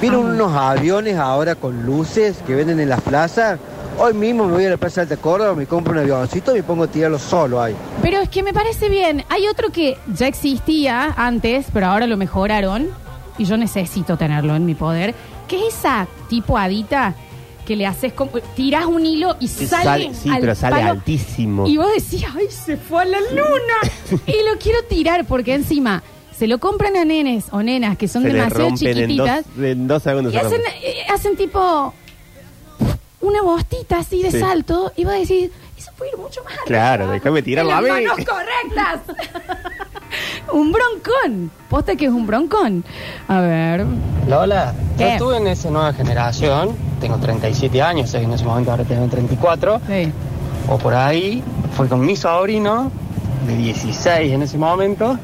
¿Vieron 0.00 0.26
Ah. 0.30 0.32
unos 0.34 0.52
aviones 0.56 1.16
ahora 1.16 1.54
con 1.54 1.84
luces 1.84 2.38
que 2.46 2.54
venden 2.54 2.80
en 2.80 2.88
las 2.88 3.00
plazas? 3.00 3.58
Hoy 3.98 4.14
mismo 4.14 4.46
me 4.46 4.52
voy 4.52 4.64
a 4.64 4.70
la 4.70 4.76
Plaza 4.78 5.04
de 5.04 5.16
Córdoba, 5.16 5.54
me 5.54 5.66
compro 5.66 5.92
un 5.92 5.98
avioncito 5.98 6.52
y 6.52 6.58
me 6.58 6.62
pongo 6.62 6.84
a 6.84 6.86
tirarlo 6.86 7.18
solo 7.18 7.60
ahí. 7.60 7.74
Pero 8.00 8.18
es 8.18 8.28
que 8.30 8.42
me 8.42 8.52
parece 8.54 8.88
bien. 8.88 9.24
Hay 9.28 9.46
otro 9.46 9.70
que 9.70 9.98
ya 10.14 10.26
existía 10.26 11.12
antes, 11.16 11.66
pero 11.72 11.86
ahora 11.86 12.06
lo 12.06 12.16
mejoraron. 12.16 12.88
Y 13.36 13.44
yo 13.44 13.56
necesito 13.56 14.16
tenerlo 14.16 14.54
en 14.54 14.64
mi 14.64 14.74
poder. 14.74 15.14
Que 15.48 15.66
es 15.66 15.74
esa 15.78 16.06
tipo 16.28 16.56
adita 16.56 17.14
que 17.70 17.76
le 17.76 17.86
haces 17.86 18.12
como. 18.12 18.32
Tiras 18.56 18.84
un 18.86 19.06
hilo 19.06 19.36
y 19.38 19.46
sale. 19.46 19.84
sale- 19.84 20.10
sí, 20.12 20.28
al 20.28 20.40
pero 20.40 20.56
sale 20.56 20.74
palo. 20.78 20.90
altísimo. 20.90 21.68
Y 21.68 21.76
vos 21.76 21.86
decís, 21.94 22.24
¡ay, 22.36 22.48
se 22.50 22.76
fue 22.76 23.02
a 23.02 23.04
la 23.04 23.20
luna! 23.20 24.22
y 24.26 24.32
lo 24.52 24.58
quiero 24.58 24.82
tirar 24.88 25.24
porque 25.24 25.54
encima 25.54 26.02
se 26.36 26.48
lo 26.48 26.58
compran 26.58 26.96
a 26.96 27.04
nenes 27.04 27.44
o 27.52 27.62
nenas 27.62 27.96
que 27.96 28.08
son 28.08 28.22
Se 28.22 28.28
le 28.30 28.34
demasiado 28.34 28.70
rompen 28.70 28.88
en 28.88 28.94
chiquititas. 28.96 29.44
en 29.56 29.86
dos 29.86 30.02
segundos. 30.02 30.34
Y 30.34 30.36
se 30.36 30.40
hacen, 30.44 30.58
rompen. 30.58 30.72
eh, 30.82 30.96
hacen 31.14 31.36
tipo 31.36 31.94
una 33.20 33.42
bostita 33.42 33.98
así 33.98 34.20
de 34.20 34.32
Sí. 34.32 34.40
salto 34.40 34.92
y 34.96 35.04
va 35.04 35.12
a 35.12 35.18
decir, 35.20 35.52
eso 35.78 35.92
puede 35.96 36.10
ir 36.10 36.16
mucho 36.18 36.42
más. 36.42 36.54
Claro, 36.66 37.08
déjame 37.08 37.40
tirarlo 37.42 37.70
En 37.70 37.76
a 37.76 37.80
las 37.82 38.00
mí. 38.00 38.04
manos 38.06 38.26
correctas. 38.26 39.00
un 40.52 40.72
broncón. 40.72 41.50
Posta 41.68 41.96
que 41.96 42.06
es 42.06 42.10
un 42.12 42.26
broncón. 42.26 42.84
A 43.28 43.40
ver. 43.40 43.86
Lola, 44.28 44.74
yo 44.98 45.06
estuve 45.06 45.36
en 45.38 45.46
esa 45.46 45.70
nueva 45.70 45.92
generación, 45.92 46.70
tengo 47.00 47.16
37 47.16 47.80
años, 47.82 48.12
en 48.14 48.32
ese 48.32 48.44
momento 48.44 48.70
ahora 48.70 48.84
tengo 48.84 49.06
34, 49.06 49.80
Sí. 49.86 50.12
o 50.68 50.78
por 50.78 50.94
ahí, 50.94 51.42
fue 51.76 51.88
con 51.88 52.00
mi 52.04 52.16
sobrino, 52.16 52.90
de 53.46 53.56
16 53.56 54.32
en 54.32 54.42
ese 54.42 54.58
momento, 54.58 55.18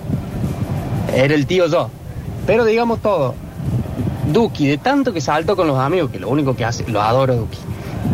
era 1.14 1.35
el 1.35 1.47
tío 1.47 1.66
yo, 1.66 1.90
pero 2.47 2.64
digamos 2.64 3.00
todo, 3.00 3.35
Duki, 4.33 4.66
de 4.66 4.78
tanto 4.78 5.12
que 5.12 5.21
salto 5.21 5.54
con 5.56 5.66
los 5.68 5.78
amigos, 5.78 6.11
que 6.11 6.18
lo 6.18 6.28
único 6.28 6.56
que 6.56 6.64
hace, 6.64 6.85
lo 6.88 7.00
adoro 7.02 7.37
Duki, 7.37 7.59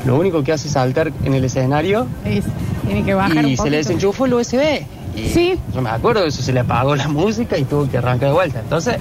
lo 0.06 0.16
único 0.18 0.42
que 0.42 0.52
hace 0.52 0.66
es 0.68 0.74
saltar 0.74 1.12
en 1.24 1.34
el 1.34 1.44
escenario 1.44 2.06
Es- 2.24 2.44
tiene 2.86 3.04
que 3.04 3.14
bajar 3.14 3.44
un 3.44 3.50
y 3.52 3.56
se 3.56 3.70
le 3.70 3.76
desenchufó 3.78 4.26
el 4.26 4.34
USB. 4.34 4.84
Y 5.14 5.28
Sí. 5.28 5.58
Yo 5.74 5.82
me 5.82 5.90
acuerdo 5.90 6.22
de 6.22 6.28
eso, 6.28 6.42
se 6.42 6.52
le 6.52 6.60
apagó 6.60 6.94
la 6.96 7.08
música 7.08 7.58
y 7.58 7.64
tuvo 7.64 7.88
que 7.90 7.98
arrancar 7.98 8.28
de 8.28 8.34
vuelta. 8.34 8.60
Entonces, 8.60 8.96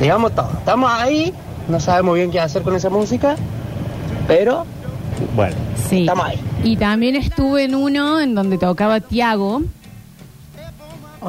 digamos 0.00 0.34
todo. 0.34 0.50
Estamos 0.58 0.90
ahí, 0.92 1.32
no 1.68 1.80
sabemos 1.80 2.14
bien 2.16 2.30
qué 2.30 2.40
hacer 2.40 2.62
con 2.62 2.74
esa 2.76 2.90
música, 2.90 3.36
pero 4.28 4.64
Bueno, 5.36 5.54
Sí. 5.88 6.00
estamos 6.00 6.26
ahí. 6.26 6.40
Y 6.64 6.76
también 6.76 7.14
estuve 7.16 7.64
en 7.64 7.74
uno 7.76 8.20
en 8.20 8.34
donde 8.34 8.58
tocaba 8.58 8.98
Tiago, 9.00 9.62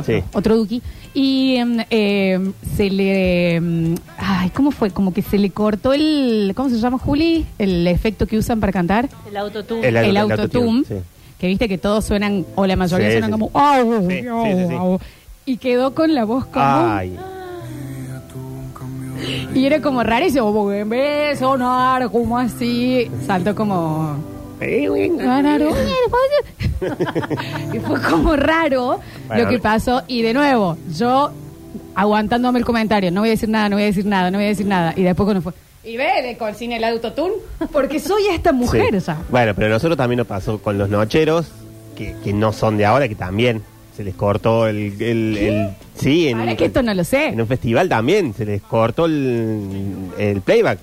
sí. 0.06 0.24
otro 0.34 0.58
Duki, 0.58 0.82
y 1.14 1.56
em, 1.58 1.78
em, 1.90 2.54
se 2.76 2.90
le... 2.90 3.56
em, 3.56 3.96
ay, 4.18 4.50
¿cómo 4.50 4.72
fue? 4.72 4.90
Como 4.92 5.14
que 5.14 5.22
se 5.22 5.38
le 5.38 5.50
cortó 5.52 5.94
el... 5.94 6.52
¿Cómo 6.56 6.70
se 6.70 6.78
llama, 6.80 6.98
Juli? 6.98 7.46
El 7.60 7.86
efecto 7.88 8.26
que 8.28 8.38
usan 8.38 8.60
para 8.60 8.72
cantar. 8.74 9.08
El 9.30 9.38
autotune. 9.38 9.88
El, 9.88 9.96
El 9.98 10.18
autotune, 10.18 10.42
autotune. 10.66 10.84
sí. 10.88 10.96
Que 11.40 11.48
viste 11.48 11.68
que 11.68 11.78
todos 11.78 12.06
suenan, 12.06 12.46
o 12.56 12.66
la 12.66 12.76
mayoría 12.76 13.08
Sí, 13.08 13.14
suenan 13.14 13.30
sí, 13.30 13.32
como... 13.32 13.50
"Au, 13.54 14.10
Sí, 14.10 14.28
au, 14.28 14.46
sí, 14.46 14.52
sí, 14.54 14.68
sí. 14.70 14.76
au". 14.76 15.00
Y 15.46 15.58
quedó 15.58 15.94
con 15.94 16.14
la 16.16 16.24
voz 16.26 16.46
como... 16.46 16.66
Ay, 16.66 17.18
Y 19.54 19.66
era 19.66 19.82
como 19.82 20.04
rarísimo, 20.04 20.54
porque 20.54 20.80
en 20.80 20.90
vez 20.90 21.32
de 21.32 21.36
sonar 21.46 22.10
como 22.10 22.38
así, 22.38 23.10
saltó 23.26 23.56
como... 23.56 24.18
Raro. 24.60 25.70
y 27.74 27.80
fue 27.80 28.02
como 28.02 28.36
raro 28.36 29.00
Bueno, 29.28 29.44
lo 29.44 29.50
que 29.50 29.60
pasó. 29.60 30.04
Y 30.08 30.22
de 30.22 30.34
nuevo, 30.34 30.78
yo 30.98 31.32
aguantándome 31.94 32.60
el 32.60 32.66
comentario, 32.66 33.12
no 33.12 33.22
voy 33.22 33.30
a 33.30 33.32
decir 33.32 33.50
nada, 33.50 33.70
no 33.70 33.76
voy 33.76 33.84
a 33.84 33.88
decir 33.88 34.06
nada, 34.06 34.32
no 34.32 34.38
voy 34.38 34.46
a 34.46 34.50
decir 34.50 34.66
nada. 34.66 34.94
Y 34.96 35.04
después 35.04 35.26
cuando 35.26 35.42
fue, 35.42 35.54
Y 35.86 35.98
ve 35.98 36.22
de 36.24 36.38
con 36.38 36.56
sin 36.56 36.72
el 36.72 36.84
autotune. 36.84 37.34
Porque 37.72 38.00
soy 38.00 38.24
esta 38.32 38.52
mujer 38.52 38.88
Sí. 39.00 39.06
ya. 39.06 39.18
Bueno, 39.30 39.54
pero 39.54 39.68
a 39.68 39.70
nosotros 39.70 39.98
también 39.98 40.18
nos 40.18 40.28
pasó 40.28 40.58
con 40.60 40.78
los 40.78 40.90
nocheros, 40.90 41.48
que, 41.96 42.16
que 42.24 42.34
no 42.34 42.52
son 42.54 42.78
de 42.78 42.86
ahora, 42.86 43.08
que 43.08 43.16
también 43.16 43.62
se 43.96 44.04
les 44.04 44.16
cortó 44.16 44.68
el... 44.68 45.00
el, 45.02 45.38
el- 45.38 45.70
sí, 45.96 46.28
en, 46.28 46.56
que 46.58 46.66
esto 46.66 46.82
no 46.82 46.94
lo 46.94 47.04
sé. 47.04 47.28
en 47.28 47.40
un 47.40 47.48
festival 47.48 47.88
también 47.88 48.34
se 48.34 48.46
les 48.46 48.62
cortó 48.62 49.06
el, 49.06 50.10
el 50.18 50.42
playback. 50.42 50.80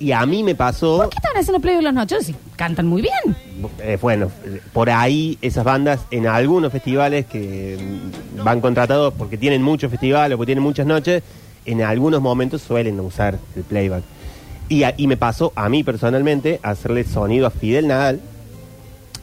Y 0.00 0.12
a 0.12 0.24
mí 0.26 0.42
me 0.44 0.54
pasó... 0.54 1.08
¿Qué 1.10 1.16
estaban 1.16 1.38
haciendo 1.40 1.60
play 1.60 1.74
de 1.76 1.82
los 1.82 1.92
noches? 1.92 2.24
Sí, 2.26 2.34
cantan 2.56 2.86
muy 2.86 3.02
bien. 3.02 3.36
Eh, 3.80 3.98
bueno, 4.00 4.30
eh, 4.44 4.60
por 4.72 4.90
ahí 4.90 5.36
esas 5.42 5.64
bandas 5.64 6.00
en 6.12 6.26
algunos 6.28 6.70
festivales 6.72 7.26
que 7.26 7.76
mm, 8.38 8.44
van 8.44 8.60
contratados 8.60 9.12
porque 9.18 9.36
tienen 9.36 9.60
muchos 9.60 9.90
festivales 9.90 10.34
o 10.34 10.38
porque 10.38 10.50
tienen 10.50 10.62
muchas 10.62 10.86
noches, 10.86 11.22
en 11.66 11.82
algunos 11.82 12.22
momentos 12.22 12.62
suelen 12.62 12.98
usar 13.00 13.38
el 13.56 13.62
playback. 13.64 14.02
Y, 14.68 14.82
a- 14.82 14.94
y 14.96 15.06
me 15.06 15.16
pasó 15.16 15.52
a 15.56 15.68
mí 15.68 15.82
personalmente 15.84 16.60
hacerle 16.62 17.04
sonido 17.04 17.46
a 17.46 17.50
Fidel 17.50 17.88
Nadal. 17.88 18.20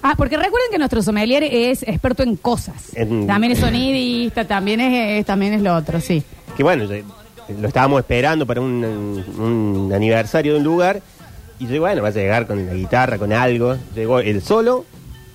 Ah, 0.01 0.13
porque 0.17 0.37
recuerden 0.37 0.69
que 0.71 0.77
nuestro 0.77 1.01
sommelier 1.01 1.43
es 1.43 1.83
experto 1.83 2.23
en 2.23 2.35
cosas. 2.35 2.95
En- 2.95 3.27
También 3.27 3.53
es 3.53 3.59
sonidista, 3.67 4.45
también 4.45 4.81
es, 4.81 5.19
es- 5.19 5.25
también 5.25 5.53
es 5.53 5.61
lo 5.61 5.75
otro, 5.75 5.99
sí. 6.01 6.23
que 6.57 6.63
bueno, 6.63 6.85
yo- 6.85 7.03
lo 7.59 7.67
estábamos 7.67 7.99
esperando 7.99 8.45
para 8.47 8.59
un, 8.61 8.83
un 9.37 9.91
aniversario 9.93 10.53
de 10.53 10.57
un 10.59 10.63
lugar, 10.65 11.01
y 11.59 11.67
yo, 11.67 11.79
bueno, 11.79 12.01
va 12.01 12.07
a 12.07 12.11
llegar 12.11 12.47
con 12.47 12.65
la 12.65 12.73
guitarra, 12.73 13.17
con 13.19 13.31
algo. 13.31 13.77
Llegó 13.95 14.19
el 14.19 14.41
solo, 14.41 14.83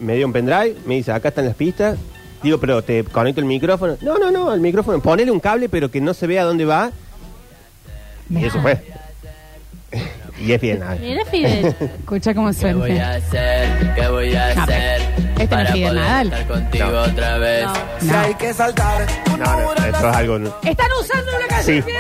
me 0.01 0.17
dio 0.17 0.27
un 0.27 0.33
pendrive, 0.33 0.77
me 0.87 0.97
dice, 0.97 1.13
acá 1.13 1.29
están 1.29 1.47
las 1.47 1.55
pistas. 1.55 1.97
Digo, 2.43 2.59
pero 2.59 2.83
te 2.83 3.05
conecto 3.05 3.41
el 3.41 3.47
micrófono. 3.47 3.97
No, 4.03 4.19
no, 4.19 4.31
no, 4.31 4.53
el 4.53 4.61
micrófono, 4.61 5.01
ponele 5.01 5.31
un 5.31 5.41
cable, 5.41 5.69
pero 5.69 5.91
que 5.91 6.01
no 6.01 6.13
se 6.15 6.27
vea 6.27 6.45
dónde 6.45 6.65
va. 6.65 6.91
Y 8.29 8.45
eso 8.45 8.61
fue. 8.61 8.83
Y 10.41 10.53
es 10.53 10.61
bien. 10.61 10.81
Mira, 11.01 11.25
Fidel. 11.27 11.67
Escucha 12.01 12.35
cómo 12.35 12.53
suena. 12.53 12.79
voy 12.79 12.99
a 12.99 13.15
hacer? 13.15 13.95
¿Qué 13.95 14.09
voy 14.09 14.35
a 14.35 14.55
No, 14.55 14.63
hacer? 14.63 15.03
este 15.39 15.57
no 15.57 15.63
es 15.63 15.71
Fidel 15.73 15.89
poder 15.89 16.03
Nadal. 16.03 16.27
estar 16.33 16.47
contigo 16.47 17.01
otra 17.03 17.39
vez. 17.39 17.67
No. 18.03 18.19
hay 18.19 18.35
que 18.35 18.55
saltar. 18.55 19.07
No, 19.39 19.47
no, 19.47 19.73
eso 19.73 20.11
es 20.11 20.17
algo... 20.17 20.37
Están 20.65 20.87
usando 21.01 21.33
una 21.37 21.47
canción. 21.49 21.85
Sí. 21.85 21.93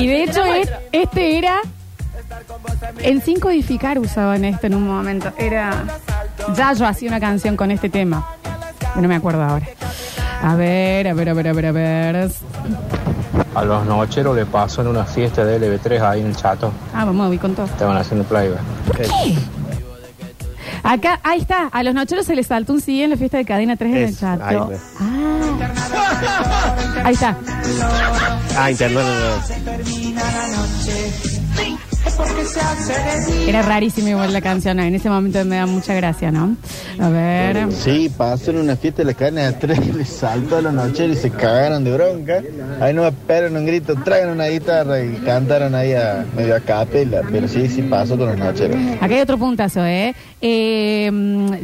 Y 0.00 0.06
de 0.06 0.22
hecho, 0.24 0.44
es- 0.44 0.70
este 0.92 1.38
era. 1.38 1.60
En 2.98 3.20
5 3.22 3.50
Edificar 3.50 3.98
usaban 3.98 4.44
esto 4.44 4.66
en 4.66 4.74
un 4.74 4.86
momento. 4.86 5.32
Era. 5.38 5.84
Ya 6.56 6.72
yo 6.72 6.86
hacía 6.86 7.08
una 7.08 7.20
canción 7.20 7.56
con 7.56 7.70
este 7.70 7.88
tema. 7.88 8.26
No 8.96 9.08
me 9.08 9.14
acuerdo 9.16 9.42
ahora. 9.42 9.66
A 10.42 10.54
ver, 10.56 11.08
a 11.08 11.14
ver, 11.14 11.28
a 11.30 11.32
ver, 11.34 11.48
a 11.48 11.52
ver, 11.52 11.66
a 11.66 11.72
ver. 11.72 12.30
A 13.54 13.64
los 13.64 13.86
nocheros 13.86 14.34
le 14.36 14.44
pasó 14.46 14.80
en 14.82 14.88
una 14.88 15.04
fiesta 15.04 15.44
de 15.44 15.58
LB3 15.60 16.00
ahí 16.02 16.20
en 16.20 16.26
el 16.26 16.36
chato. 16.36 16.72
Ah, 16.92 17.04
vamos, 17.04 17.28
voy 17.28 17.38
con 17.38 17.54
todo. 17.54 17.66
Estaban 17.66 17.96
haciendo 17.96 18.24
playback. 18.26 18.60
Acá, 20.82 21.20
ahí 21.22 21.40
está. 21.40 21.68
A 21.68 21.82
los 21.82 21.94
nocheros 21.94 22.26
se 22.26 22.34
les 22.36 22.46
saltó 22.48 22.72
un 22.74 22.80
CD 22.80 23.04
en 23.04 23.10
la 23.10 23.16
fiesta 23.16 23.36
de 23.38 23.44
cadena 23.44 23.76
3 23.76 23.92
en 23.92 23.98
el 24.02 24.08
Es- 24.10 24.22
ahí 24.22 24.56
fue. 24.66 24.78
Ahí 27.04 27.14
está. 27.14 27.36
Ah, 28.56 28.70
internet. 28.70 29.04
no, 29.04 29.14
no. 29.14 29.20
Era 33.46 33.62
rarísima 33.62 34.10
igual 34.10 34.32
la 34.32 34.40
canción. 34.40 34.78
En 34.80 34.94
ese 34.94 35.08
momento 35.08 35.44
me 35.44 35.56
da 35.56 35.66
mucha 35.66 35.94
gracia, 35.94 36.30
¿no? 36.30 36.56
A 36.98 37.08
ver. 37.08 37.72
Sí, 37.72 38.10
pasó 38.14 38.50
en 38.50 38.58
una 38.58 38.76
fiesta 38.76 39.02
de 39.02 39.06
la 39.12 39.14
cadena 39.14 39.42
de 39.46 39.52
tres, 39.54 39.94
le 39.94 40.04
saltó 40.04 40.56
a 40.58 40.62
los 40.62 40.72
nocheros 40.72 41.16
y 41.16 41.20
se 41.20 41.30
cagaron 41.30 41.84
de 41.84 41.92
bronca. 41.92 42.42
Ahí 42.80 42.92
no 42.94 43.06
esperaron 43.06 43.56
un 43.56 43.66
grito, 43.66 43.94
traigan 44.04 44.30
una 44.30 44.46
guitarra 44.46 45.02
y 45.02 45.14
cantaron 45.24 45.74
ahí 45.74 45.92
a 45.92 46.24
medio 46.36 46.56
a 46.56 46.60
capela. 46.60 47.22
Pero 47.30 47.48
sí, 47.48 47.68
sí 47.68 47.82
pasó 47.82 48.16
con 48.16 48.28
los 48.28 48.38
nocheros. 48.38 48.76
Acá 49.00 49.14
hay 49.14 49.20
otro 49.20 49.38
puntazo, 49.38 49.84
¿eh? 49.84 50.14
Eh, 50.40 51.10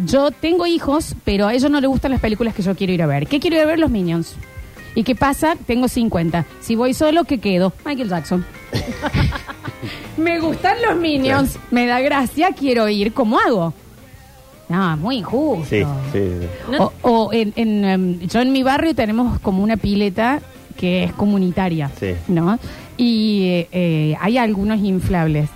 Yo 0.05 0.31
tengo 0.31 0.67
hijos, 0.67 1.15
pero 1.25 1.47
a 1.47 1.55
ellos 1.55 1.71
no 1.71 1.81
les 1.81 1.89
gustan 1.89 2.11
las 2.13 2.21
películas 2.21 2.55
que 2.55 2.63
yo 2.63 2.75
quiero 2.75 2.93
ir 2.93 3.03
a 3.03 3.07
ver. 3.07 3.27
¿Qué 3.27 3.41
quiero 3.41 3.57
ir 3.57 3.63
a 3.63 3.67
ver? 3.67 3.79
Los 3.79 3.91
Minions. 3.91 4.35
¿Y 4.95 5.05
qué 5.05 5.15
pasa? 5.15 5.55
Tengo 5.67 5.87
50. 5.87 6.47
Si 6.61 6.75
voy 6.75 6.95
solo, 6.95 7.25
¿qué 7.25 7.39
quedo? 7.39 7.73
Michael 7.85 8.09
Jackson. 8.09 8.45
Me 10.17 10.39
gustan 10.41 10.77
los 10.87 10.97
Minions. 10.97 11.59
Me 11.71 11.87
da 11.87 12.01
gracia, 12.01 12.53
quiero 12.53 12.89
ir. 12.89 13.13
¿Cómo 13.13 13.39
hago? 13.39 13.73
No, 14.69 14.97
muy 14.99 15.17
injusto. 15.19 15.65
Sí, 15.69 15.83
sí, 16.13 16.19
sí. 16.71 16.77
O, 16.79 16.93
o 17.03 17.33
en, 17.33 17.53
en, 17.57 17.85
em, 17.85 18.19
yo 18.21 18.41
en 18.41 18.53
mi 18.53 18.63
barrio 18.63 18.95
tenemos 18.95 19.41
como 19.41 19.63
una 19.63 19.77
pileta 19.77 20.41
que 20.77 21.05
es 21.05 21.13
comunitaria, 21.13 21.91
Sí. 21.99 22.15
¿no? 22.29 22.59
Y 22.97 23.47
eh, 23.49 23.69
eh, 23.73 24.17
hay 24.21 24.39
algunos 24.39 24.79
inflables. 24.81 25.49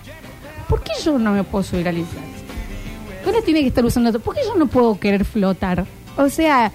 ¿Por 0.68 0.82
qué 0.82 0.92
yo 1.04 1.18
no 1.18 1.32
me 1.32 1.44
puedo 1.44 1.62
subir 1.62 1.86
al 1.88 1.98
inflable? 1.98 2.28
¿Dónde 3.24 3.42
tiene 3.42 3.60
que 3.60 3.68
estar 3.68 3.84
usando 3.84 4.08
otro? 4.10 4.20
¿Por 4.20 4.34
qué 4.34 4.40
yo 4.46 4.54
no 4.56 4.66
puedo 4.66 4.98
querer 4.98 5.24
flotar? 5.24 5.86
O 6.16 6.28
sea, 6.28 6.72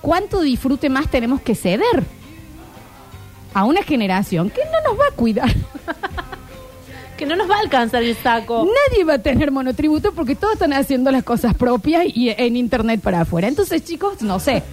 ¿cuánto 0.00 0.40
disfrute 0.40 0.88
más 0.88 1.08
tenemos 1.10 1.40
que 1.42 1.54
ceder? 1.54 2.04
A 3.54 3.64
una 3.64 3.82
generación 3.82 4.48
que 4.50 4.60
no 4.64 4.90
nos 4.90 4.98
va 5.00 5.08
a 5.12 5.14
cuidar. 5.16 5.52
Que 7.22 7.28
no 7.28 7.36
nos 7.36 7.48
va 7.48 7.54
a 7.54 7.60
alcanzar 7.60 8.02
el 8.02 8.16
saco. 8.16 8.66
Nadie 8.90 9.04
va 9.04 9.14
a 9.14 9.18
tener 9.20 9.52
monotributo 9.52 10.12
porque 10.12 10.34
todos 10.34 10.54
están 10.54 10.72
haciendo 10.72 11.12
las 11.12 11.22
cosas 11.22 11.54
propias 11.54 12.04
y 12.04 12.30
en 12.30 12.56
internet 12.56 13.00
para 13.00 13.20
afuera. 13.20 13.46
Entonces, 13.46 13.84
chicos, 13.84 14.22
no 14.22 14.40
sé. 14.40 14.64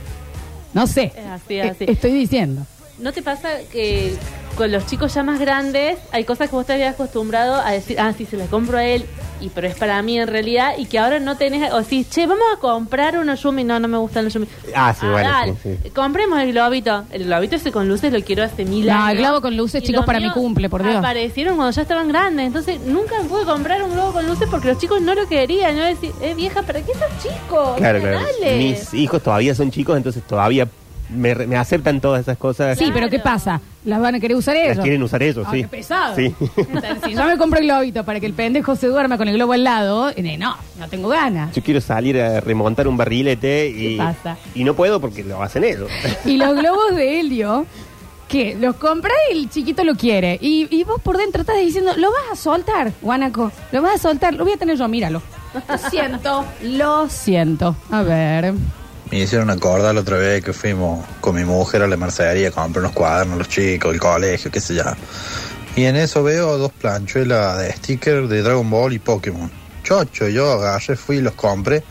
No 0.73 0.87
sé. 0.87 1.11
Así, 1.31 1.53
Eh, 1.53 1.61
así. 1.61 1.85
Estoy 1.87 2.11
diciendo. 2.11 2.65
¿No 2.97 3.13
te 3.13 3.21
pasa 3.21 3.49
que 3.71 4.15
con 4.57 4.71
los 4.71 4.87
chicos 4.87 5.13
ya 5.13 5.21
más 5.21 5.39
grandes 5.39 5.99
hay 6.11 6.23
cosas 6.23 6.49
que 6.49 6.55
vos 6.55 6.65
te 6.65 6.73
habías 6.73 6.95
acostumbrado 6.95 7.53
a 7.53 7.69
decir, 7.69 7.99
ah, 7.99 8.13
sí, 8.17 8.25
se 8.25 8.35
las 8.35 8.49
compro 8.49 8.79
a 8.79 8.83
él, 8.83 9.05
y 9.41 9.49
pero 9.49 9.67
es 9.67 9.75
para 9.75 10.01
mí 10.01 10.19
en 10.19 10.27
realidad, 10.27 10.73
y 10.77 10.85
que 10.85 10.99
ahora 10.99 11.19
no 11.19 11.37
tenés, 11.37 11.71
o 11.73 11.83
si, 11.83 12.03
che, 12.05 12.27
vamos 12.27 12.43
a 12.55 12.59
comprar 12.59 13.17
unos 13.17 13.41
Yumi, 13.43 13.63
no, 13.63 13.79
no 13.79 13.87
me 13.87 13.97
gustan 13.97 14.25
los 14.25 14.33
Yumi. 14.33 14.47
Ah, 14.75 14.93
sí, 14.97 15.05
bueno, 15.05 15.29
dale, 15.29 15.55
sí, 15.63 15.77
sí. 15.83 15.89
Compremos 15.91 16.39
el 16.39 16.51
globito. 16.53 17.03
El 17.11 17.25
globito 17.25 17.55
ese 17.55 17.71
con 17.71 17.87
luces 17.87 18.11
lo 18.13 18.21
quiero 18.21 18.43
hace 18.43 18.65
mil 18.65 18.85
No, 18.85 18.93
años. 18.93 19.11
el 19.11 19.17
globo 19.19 19.41
con 19.41 19.57
luces, 19.57 19.83
Y 19.83 19.87
chicos, 19.87 20.05
para 20.05 20.19
mi 20.19 20.29
cumple, 20.31 20.69
por 20.69 20.83
Dios. 20.83 20.95
Aparecieron 20.95 21.55
cuando 21.55 21.71
ya 21.71 21.81
estaban 21.81 22.07
grandes, 22.07 22.47
entonces 22.47 22.79
nunca 22.81 23.15
pude 23.27 23.45
comprar 23.45 23.83
un 23.83 23.91
globo 23.91 24.13
con 24.13 24.27
luces 24.27 24.47
porque 24.49 24.67
los 24.69 24.77
chicos 24.77 25.01
no 25.01 25.15
lo 25.15 25.27
querían. 25.27 25.75
Yo 25.75 25.83
decía, 25.85 26.11
eh, 26.21 26.33
vieja, 26.35 26.61
¿para 26.63 26.81
qué 26.81 26.91
estás 26.91 27.09
chico? 27.21 27.75
Claro, 27.77 27.99
claro. 27.99 28.19
Dale. 28.41 28.57
Mis 28.57 28.93
hijos 28.93 29.21
todavía 29.23 29.55
son 29.55 29.71
chicos, 29.71 29.95
entonces 29.97 30.23
todavía 30.23 30.67
me, 31.09 31.33
me 31.35 31.57
aceptan 31.57 31.99
todas 32.01 32.21
esas 32.21 32.37
cosas. 32.37 32.77
Sí, 32.77 32.89
pero 32.93 33.09
¿qué 33.09 33.19
pasa? 33.19 33.59
¿Las 33.85 33.99
van 34.01 34.15
a 34.15 34.19
querer 34.19 34.37
usar 34.37 34.55
ellos? 34.55 34.77
Las 34.77 34.83
quieren 34.83 35.01
usar 35.03 35.23
ellos, 35.23 35.45
Ah, 35.47 35.51
sí. 35.51 35.61
qué 35.61 35.67
pesado. 35.67 36.15
Sí. 36.15 36.33
Entonces, 36.57 36.97
si 37.05 37.13
yo 37.13 37.25
me 37.25 37.37
compro 37.37 37.59
el 37.59 37.65
globito 37.65 38.03
para 38.03 38.19
que 38.19 38.25
el 38.25 38.33
pendejo 38.33 38.75
se 38.75 38.87
duerma 38.87 39.17
con 39.17 39.27
el 39.27 39.35
globo 39.35 39.53
al 39.53 39.63
lado, 39.63 40.09
eh, 40.15 40.37
no, 40.37 40.55
no 40.77 40.87
tengo 40.89 41.07
ganas. 41.09 41.53
Yo 41.55 41.63
quiero 41.63 41.81
salir 41.81 42.19
a 42.21 42.39
remontar 42.41 42.87
un 42.87 42.97
barrilete 42.97 43.67
y, 43.69 43.97
¿Qué 43.97 44.03
pasa? 44.03 44.37
y 44.53 44.63
no 44.63 44.73
puedo 44.75 44.99
porque 44.99 45.23
lo 45.23 45.41
hacen 45.41 45.63
ellos. 45.63 45.89
Y 46.25 46.37
los 46.37 46.55
globos 46.55 46.95
de 46.95 47.19
helio, 47.19 47.65
que 48.27 48.55
los 48.59 48.75
compras 48.75 49.13
y 49.33 49.37
el 49.37 49.49
chiquito 49.49 49.83
lo 49.83 49.95
quiere. 49.95 50.37
Y, 50.41 50.67
y 50.69 50.83
vos 50.83 51.01
por 51.01 51.17
dentro 51.17 51.41
estás 51.41 51.57
diciendo, 51.57 51.93
¿lo 51.97 52.11
vas 52.11 52.23
a 52.33 52.35
soltar, 52.35 52.91
Guanaco? 53.01 53.51
¿Lo 53.71 53.81
vas 53.81 53.95
a 53.95 53.97
soltar? 53.97 54.33
Lo 54.35 54.43
voy 54.43 54.53
a 54.53 54.57
tener 54.57 54.77
yo, 54.77 54.87
míralo. 54.87 55.21
Lo 55.67 55.77
siento, 55.89 56.45
lo 56.63 57.09
siento. 57.09 57.75
A 57.89 58.03
ver. 58.03 58.53
Me 59.11 59.19
hicieron 59.19 59.49
acordar 59.49 59.95
la 59.95 60.01
otra 60.01 60.17
vez 60.17 60.43
que 60.43 60.53
fuimos 60.53 61.03
con 61.19 61.35
mi 61.35 61.43
mujer 61.43 61.81
a 61.81 61.87
la 61.87 61.97
mercería 61.97 62.49
a 62.49 62.51
comprar 62.51 62.83
unos 62.83 62.95
cuadernos, 62.95 63.39
los 63.39 63.49
chicos, 63.49 63.91
el 63.91 63.99
colegio, 63.99 64.51
qué 64.51 64.61
sé 64.61 64.75
yo. 64.75 64.83
Y 65.75 65.85
en 65.85 65.95
eso 65.95 66.21
veo 66.23 66.57
dos 66.57 66.71
planchuelas 66.71 67.57
de 67.57 67.71
sticker 67.73 68.27
de 68.27 68.43
Dragon 68.43 68.69
Ball 68.69 68.93
y 68.93 68.99
Pokémon. 68.99 69.49
Chocho, 69.83 70.27
yo 70.27 70.51
agarré, 70.51 70.95
fui 70.95 71.17
y 71.17 71.21
los 71.21 71.33
compré. 71.33 71.83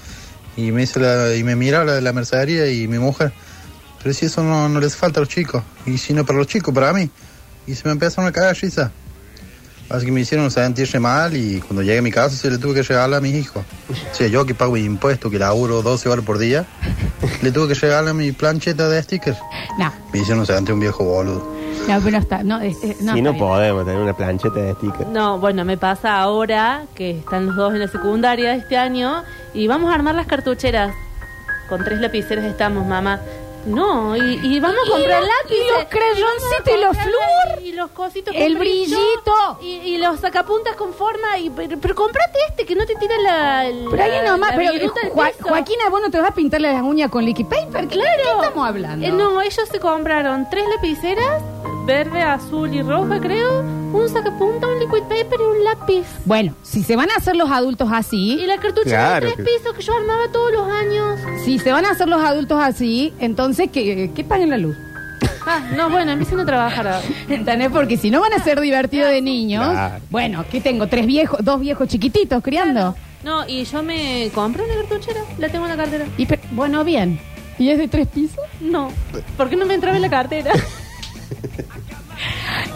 Y 0.56 0.70
me 0.70 0.84
hice 0.84 1.00
la, 1.00 1.34
y 1.34 1.42
me 1.42 1.56
mira 1.56 1.84
la 1.84 1.94
de 1.94 2.02
la 2.02 2.12
mercería 2.12 2.70
y 2.70 2.86
mi 2.86 2.98
mujer. 2.98 3.32
Pero 4.02 4.14
si 4.14 4.26
eso 4.26 4.42
no, 4.44 4.68
les 4.78 4.94
falta 4.94 5.18
a 5.18 5.22
los 5.22 5.28
chicos. 5.28 5.62
Y 5.86 5.98
si 5.98 6.12
no 6.12 6.24
para 6.24 6.38
los 6.38 6.46
chicos, 6.46 6.72
para 6.72 6.92
mí. 6.92 7.10
Y 7.66 7.74
se 7.74 7.82
me 7.86 7.92
empezaron 7.92 8.28
a 8.28 8.32
caer 8.32 8.56
risa. 8.56 8.92
Así 9.90 10.04
que 10.04 10.12
me 10.12 10.20
hicieron 10.20 10.50
sentirse 10.50 11.00
mal 11.00 11.34
y 11.36 11.60
cuando 11.60 11.82
llegué 11.82 11.98
a 11.98 12.02
mi 12.02 12.10
casa 12.10 12.36
se 12.36 12.50
le 12.50 12.58
tuve 12.58 12.74
que 12.74 12.82
regalar 12.82 13.18
a 13.18 13.20
mis 13.22 13.34
hijos. 13.34 13.64
O 13.90 14.14
sea, 14.14 14.26
yo 14.28 14.44
que 14.44 14.54
pago 14.54 14.76
impuestos, 14.76 15.30
que 15.30 15.38
laburo 15.38 15.80
12 15.82 16.08
horas 16.10 16.24
por 16.24 16.36
día, 16.38 16.66
le 17.42 17.50
tuve 17.52 17.68
que 17.68 17.74
regalar 17.74 18.12
mi 18.14 18.32
plancheta 18.32 18.88
de 18.88 19.02
stickers. 19.02 19.38
No, 19.78 19.90
Me 20.12 20.18
hicieron 20.20 20.44
sentir 20.44 20.74
un 20.74 20.80
viejo 20.80 21.04
boludo. 21.04 21.56
no, 21.88 21.98
pero 22.00 22.10
no 22.10 22.18
está. 22.18 22.42
No, 22.42 22.60
es- 22.60 22.76
es- 22.84 23.00
no 23.00 23.16
y 23.16 23.22
no 23.22 23.30
está 23.30 23.38
podemos 23.44 23.86
tener 23.86 24.00
una 24.00 24.14
plancheta 24.14 24.60
de 24.60 24.74
stickers. 24.74 25.08
No, 25.08 25.38
bueno, 25.38 25.64
me 25.64 25.78
pasa 25.78 26.18
ahora 26.20 26.82
que 26.94 27.12
están 27.18 27.46
los 27.46 27.56
dos 27.56 27.72
en 27.72 27.80
la 27.80 27.88
secundaria 27.88 28.54
este 28.54 28.76
año 28.76 29.22
y 29.54 29.68
vamos 29.68 29.90
a 29.90 29.94
armar 29.94 30.14
las 30.14 30.26
cartucheras. 30.26 30.92
Con 31.70 31.82
tres 31.84 31.98
lapiceros 32.00 32.44
estamos, 32.44 32.86
mamá. 32.86 33.20
No, 33.68 34.16
y, 34.16 34.40
y 34.42 34.60
vamos 34.60 34.78
a 34.86 34.90
comprar 34.90 35.22
lápices. 35.22 35.64
y 35.66 35.70
los 35.72 35.84
crayoncitos 35.88 36.74
y 36.74 36.80
los 36.80 36.96
flúor. 36.96 37.62
Y 37.62 37.72
los 37.72 37.90
cositos 37.90 38.34
El 38.36 38.52
con 38.54 38.60
brillo, 38.60 38.96
brillito. 38.98 39.58
Y, 39.60 39.94
y 39.94 39.98
los 39.98 40.20
sacapuntas 40.20 40.74
con 40.76 40.92
forma. 40.94 41.38
Y, 41.38 41.50
pero, 41.50 41.76
pero 41.78 41.94
comprate 41.94 42.38
este 42.48 42.64
que 42.66 42.74
no 42.74 42.86
te 42.86 42.94
tira 42.96 43.16
la. 43.18 43.64
la- 43.64 43.90
Pero 43.90 44.02
ahí 44.02 44.26
nomás, 44.26 44.52
pero 44.56 44.72
Joa-. 45.12 45.32
Joaquina, 45.42 45.88
vos 45.90 46.00
no 46.00 46.10
te 46.10 46.18
vas 46.18 46.30
a 46.30 46.34
pintar 46.34 46.60
las 46.60 46.82
uñas 46.82 47.10
con 47.10 47.24
liquid 47.24 47.46
paper. 47.46 47.88
¿Qué, 47.88 47.94
Claro. 47.98 48.22
¿Qué 48.22 48.30
estamos 48.46 48.68
hablando? 48.68 49.06
Eh, 49.06 49.10
no, 49.10 49.40
ellos 49.42 49.68
se 49.70 49.78
compraron 49.80 50.48
tres 50.50 50.64
lapiceras, 50.74 51.42
verde, 51.84 52.22
azul 52.22 52.72
y 52.74 52.82
roja, 52.82 53.20
creo. 53.20 53.62
Un 53.92 54.08
sacapunta, 54.08 54.66
un 54.66 54.78
liquid 54.80 55.02
paper 55.02 55.40
y 55.40 55.58
un 55.58 55.64
lápiz. 55.64 56.04
Bueno, 56.24 56.54
si 56.62 56.82
se 56.82 56.96
van 56.96 57.10
a 57.10 57.14
hacer 57.16 57.36
los 57.36 57.50
adultos 57.50 57.88
así, 57.92 58.34
Y 58.40 58.46
la 58.46 58.58
cartuchera 58.58 58.98
Claro 59.20 59.26
de 59.26 59.32
tres 59.32 59.46
que- 59.46 59.52
pisos 59.58 59.74
que 59.74 59.82
yo 59.82 59.96
armaba 59.96 60.30
todos 60.32 60.52
los 60.52 60.68
años. 60.70 61.18
si 61.44 61.58
se 61.58 61.72
van 61.72 61.84
a 61.84 61.90
hacer 61.90 62.08
los 62.08 62.22
adultos 62.22 62.60
así, 62.62 63.12
entonces 63.18 63.70
que, 63.70 64.10
que 64.14 64.24
paguen 64.24 64.50
la 64.50 64.58
luz. 64.58 64.76
Ah, 65.46 65.60
no, 65.74 65.88
bueno, 65.88 66.12
empiecen 66.12 66.38
a 66.40 66.44
trabajar. 66.44 67.00
¿Entendés? 67.28 67.70
Porque 67.70 67.96
si 67.96 68.10
no 68.10 68.20
van 68.20 68.34
a 68.34 68.44
ser 68.44 68.60
divertidos 68.60 69.10
de 69.10 69.22
niños, 69.22 69.66
Claro. 69.70 70.04
bueno, 70.10 70.44
¿qué 70.50 70.60
tengo? 70.60 70.86
Tres 70.88 71.06
viejos, 71.06 71.40
dos 71.42 71.58
viejos 71.60 71.88
chiquititos 71.88 72.42
criando. 72.42 72.94
No, 73.24 73.48
y 73.48 73.64
yo 73.64 73.82
me 73.82 74.30
compré 74.34 74.62
una 74.64 74.74
cartuchera, 74.74 75.20
la 75.38 75.48
tengo 75.48 75.64
en 75.64 75.70
la 75.70 75.76
cartera. 75.82 76.04
Y 76.18 76.26
pe- 76.26 76.38
bueno, 76.52 76.84
bien. 76.84 77.18
¿Y 77.58 77.70
es 77.70 77.78
de 77.78 77.88
tres 77.88 78.06
pisos? 78.08 78.44
No, 78.60 78.90
¿por 79.36 79.48
qué 79.48 79.56
no 79.56 79.64
me 79.66 79.74
entraba 79.74 79.96
en 79.96 80.02
la 80.02 80.10
cartera? 80.10 80.52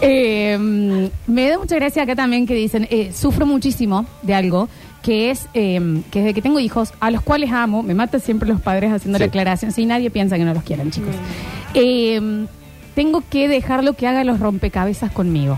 Eh, 0.05 1.09
me 1.27 1.49
da 1.49 1.57
mucha 1.57 1.75
gracia 1.75 2.03
acá 2.03 2.15
también 2.15 2.45
que 2.45 2.53
dicen, 2.55 2.87
eh, 2.91 3.11
sufro 3.15 3.45
muchísimo 3.45 4.05
de 4.21 4.33
algo, 4.35 4.67
que 5.01 5.31
es 5.31 5.47
eh, 5.53 6.01
que 6.11 6.19
desde 6.19 6.33
que 6.33 6.41
tengo 6.41 6.59
hijos, 6.59 6.93
a 6.99 7.09
los 7.11 7.21
cuales 7.21 7.51
amo, 7.51 7.83
me 7.83 7.93
mata 7.93 8.19
siempre 8.19 8.47
los 8.49 8.59
padres 8.61 8.91
haciendo 8.91 9.17
la 9.19 9.25
Sí. 9.25 9.29
aclaración, 9.29 9.71
si 9.71 9.85
nadie 9.85 10.09
piensa 10.09 10.37
que 10.37 10.43
no 10.45 10.53
los 10.53 10.63
quieran, 10.63 10.91
chicos. 10.91 11.15
Eh, 11.73 12.45
tengo 12.95 13.23
que 13.29 13.47
dejarlo 13.47 13.93
que 13.93 14.07
haga 14.07 14.23
los 14.23 14.39
rompecabezas 14.39 15.11
conmigo. 15.11 15.57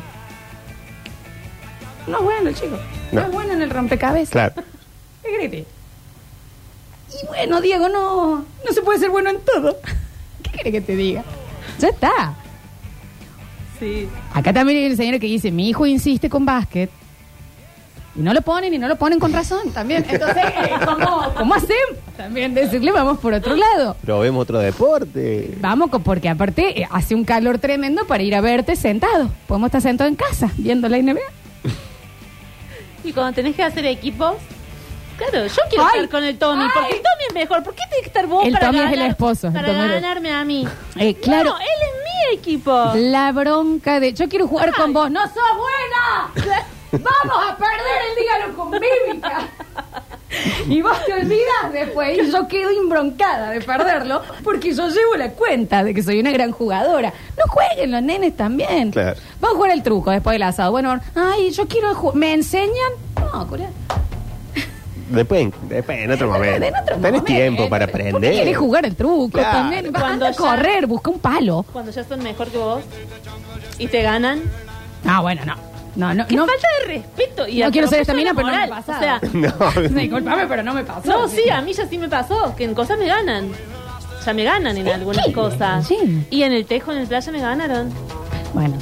No 2.08 2.18
es 2.20 2.24
bueno, 2.24 2.52
chicos. 2.52 2.80
No, 3.12 3.22
No. 3.22 3.28
es 3.28 3.34
bueno 3.34 3.54
en 3.54 3.62
el 3.64 3.70
rompecabezas. 3.72 4.30
Claro. 4.32 4.54
¿Qué 5.24 5.48
crees? 5.50 5.66
Y 7.24 7.28
bueno, 7.28 7.62
Diego, 7.62 7.90
no, 7.90 8.38
no 8.40 8.72
se 8.74 8.82
puede 8.82 9.00
ser 9.00 9.10
bueno 9.10 9.30
en 9.32 9.38
todo. 9.40 9.78
¿Qué 10.44 10.50
quiere 10.52 10.72
que 10.72 10.82
te 10.82 10.96
diga? 10.96 11.24
Ya 11.80 11.88
está. 11.90 12.36
Sí. 13.86 14.10
Acá 14.34 14.52
también 14.52 14.80
hay 14.84 14.90
un 14.92 14.98
señor 14.98 15.20
que 15.20 15.28
dice, 15.28 15.52
mi 15.52 15.70
hijo 15.70 15.86
insiste 15.86 16.30
con 16.30 16.44
básquet. 16.46 16.90
Y 18.18 18.22
no 18.22 18.34
lo 18.34 18.42
ponen 18.42 18.74
y 18.74 18.78
no 18.78 18.88
lo 18.88 18.96
ponen 18.96 19.20
con 19.20 19.32
razón 19.34 19.72
también. 19.74 20.06
Entonces, 20.10 20.44
eh, 20.44 20.72
¿cómo, 20.86 21.34
¿cómo 21.38 21.54
hacemos? 21.54 21.98
También 22.16 22.54
decirle, 22.54 22.92
vamos 22.92 23.20
por 23.20 23.34
otro 23.34 23.56
lado. 23.56 23.96
Probemos 24.02 24.42
otro 24.44 24.60
deporte. 24.60 25.54
Vamos, 25.60 25.90
con- 25.90 26.02
porque 26.02 26.30
aparte 26.30 26.82
eh, 26.82 26.88
hace 26.90 27.14
un 27.14 27.26
calor 27.26 27.60
tremendo 27.60 28.08
para 28.08 28.24
ir 28.24 28.34
a 28.34 28.40
verte 28.42 28.76
sentado. 28.78 29.30
Podemos 29.48 29.68
estar 29.68 29.82
sentados 29.82 30.10
en 30.12 30.16
casa 30.16 30.50
viendo 30.58 30.88
la 30.90 30.98
NBA. 30.98 31.20
Y 33.04 33.12
cuando 33.14 33.34
tenés 33.34 33.56
que 33.56 33.64
hacer 33.64 33.86
equipos, 33.86 34.36
claro, 35.18 35.46
yo 35.46 35.62
quiero 35.70 35.84
Ay, 35.84 35.92
estar 35.96 36.10
con 36.10 36.24
el 36.24 36.38
Tommy, 36.38 36.64
ay. 36.64 36.70
porque 36.74 36.96
el 36.96 37.02
Tommy 37.02 37.24
es 37.28 37.34
mejor. 37.36 37.64
¿Por 37.64 37.76
qué 37.76 37.82
tiene 37.90 38.02
que 38.02 38.08
estar 38.08 38.28
vos 38.28 38.46
El 38.46 38.54
para 38.54 38.68
Tommy 38.68 38.80
es 38.80 38.92
el 38.94 39.02
esposo, 39.02 39.48
el 39.48 39.54
Para 39.54 39.68
Tommy 39.68 39.88
ganarme 39.90 40.32
a 40.32 40.44
mí. 40.44 40.66
Eh, 40.96 41.14
claro. 41.16 41.52
No, 41.52 41.58
él 41.60 41.66
equipo. 42.36 42.92
La 42.96 43.32
bronca 43.32 44.00
de 44.00 44.14
yo 44.14 44.30
quiero 44.30 44.48
jugar 44.48 44.74
con 44.74 44.94
vos. 44.94 45.10
¡No 45.12 45.22
sos 45.24 45.34
buena! 45.34 46.64
¡Vamos 46.92 47.50
a 47.50 47.58
perder 47.58 47.98
el 48.10 48.16
dígalo 48.16 48.56
con 48.56 48.72
mímica! 48.72 49.50
Y 50.68 50.82
vos 50.82 50.98
te 51.06 51.14
olvidas 51.14 51.72
después 51.72 52.18
y 52.18 52.32
yo 52.32 52.48
quedo 52.48 52.72
imbroncada 52.72 53.52
de 53.52 53.62
perderlo 53.62 54.22
porque 54.44 54.74
yo 54.74 54.90
llevo 54.90 55.16
la 55.16 55.32
cuenta 55.32 55.84
de 55.84 55.94
que 55.94 56.04
soy 56.04 56.20
una 56.20 56.32
gran 56.32 56.52
jugadora. 56.52 57.14
No 57.38 57.44
jueguen 57.52 57.92
los 57.92 58.02
nenes 58.02 58.36
también. 58.36 58.92
Claro. 58.92 59.20
Vamos 59.40 59.56
a 59.56 59.58
jugar 59.58 59.72
el 59.72 59.84
truco 59.84 60.12
después 60.12 60.34
del 60.34 60.44
asado. 60.44 60.72
Bueno, 60.72 61.00
ay, 61.16 61.52
yo 61.52 61.68
quiero 61.68 62.14
¿Me 62.14 62.34
enseñan? 62.34 62.92
No, 63.34 63.48
cura. 63.48 63.70
Después, 65.10 65.50
después, 65.70 66.00
en 66.00 66.12
otro 66.12 66.32
momento. 66.32 66.66
En 66.66 66.74
otro 66.76 66.96
Tenés 66.96 67.02
momento. 67.02 67.24
tiempo 67.26 67.70
para 67.70 67.88
¿Por 67.88 68.02
qué 68.02 68.08
aprender. 68.10 68.34
querés 68.34 68.58
jugar 68.58 68.86
el 68.86 68.96
truco 68.96 69.30
Claro. 69.38 69.58
también? 69.60 69.94
Cuando 69.94 70.26
a 70.26 70.32
ya- 70.32 70.38
correr, 70.38 70.88
busca 70.88 71.12
un 71.12 71.20
palo. 71.20 71.64
Cuando 71.72 71.92
ya 71.92 72.04
son 72.04 72.24
mejor 72.24 72.48
que 72.48 72.58
vos 72.58 72.84
y 73.78 73.88
te 73.88 74.02
ganan. 74.02 74.42
Ah, 75.06 75.22
bueno, 75.22 75.42
no. 75.46 75.56
No, 75.96 76.14
no, 76.14 76.28
Qué 76.28 76.36
no. 76.36 76.46
falta 76.46 76.68
de 76.82 76.94
respeto. 76.96 77.48
Y 77.48 77.60
No 77.62 77.72
quiero 77.72 77.88
ser 77.88 78.02
estamina, 78.02 78.34
la 78.34 78.36
pero 78.36 78.48
no 78.52 78.58
me 78.58 78.68
pasa. 78.68 78.96
O 78.98 79.00
sea, 79.00 79.22
No. 79.34 79.82
Disculpame, 79.90 80.46
pero 80.48 80.64
no 80.64 80.74
me 80.74 80.84
pasó. 80.84 81.08
no, 81.08 81.28
sí, 81.30 81.50
a 81.50 81.62
mí 81.62 81.72
ya 81.74 81.88
sí 81.88 81.98
me 81.98 82.10
pasó, 82.10 82.54
que 82.56 82.66
en 82.66 82.74
cosas 82.76 82.98
me 83.00 83.06
ganan. 83.08 83.50
Ya 84.26 84.34
me 84.34 84.44
ganan 84.44 84.76
en 84.76 84.88
algunas 84.90 85.24
qué? 85.26 85.32
cosas. 85.34 85.88
Sí. 85.88 86.26
Y 86.32 86.42
en 86.44 86.52
el 86.52 86.66
tejo, 86.66 86.92
en 86.92 86.98
el 86.98 87.08
playa 87.08 87.32
me 87.32 87.40
ganaron. 87.40 87.92
Bueno. 88.54 88.76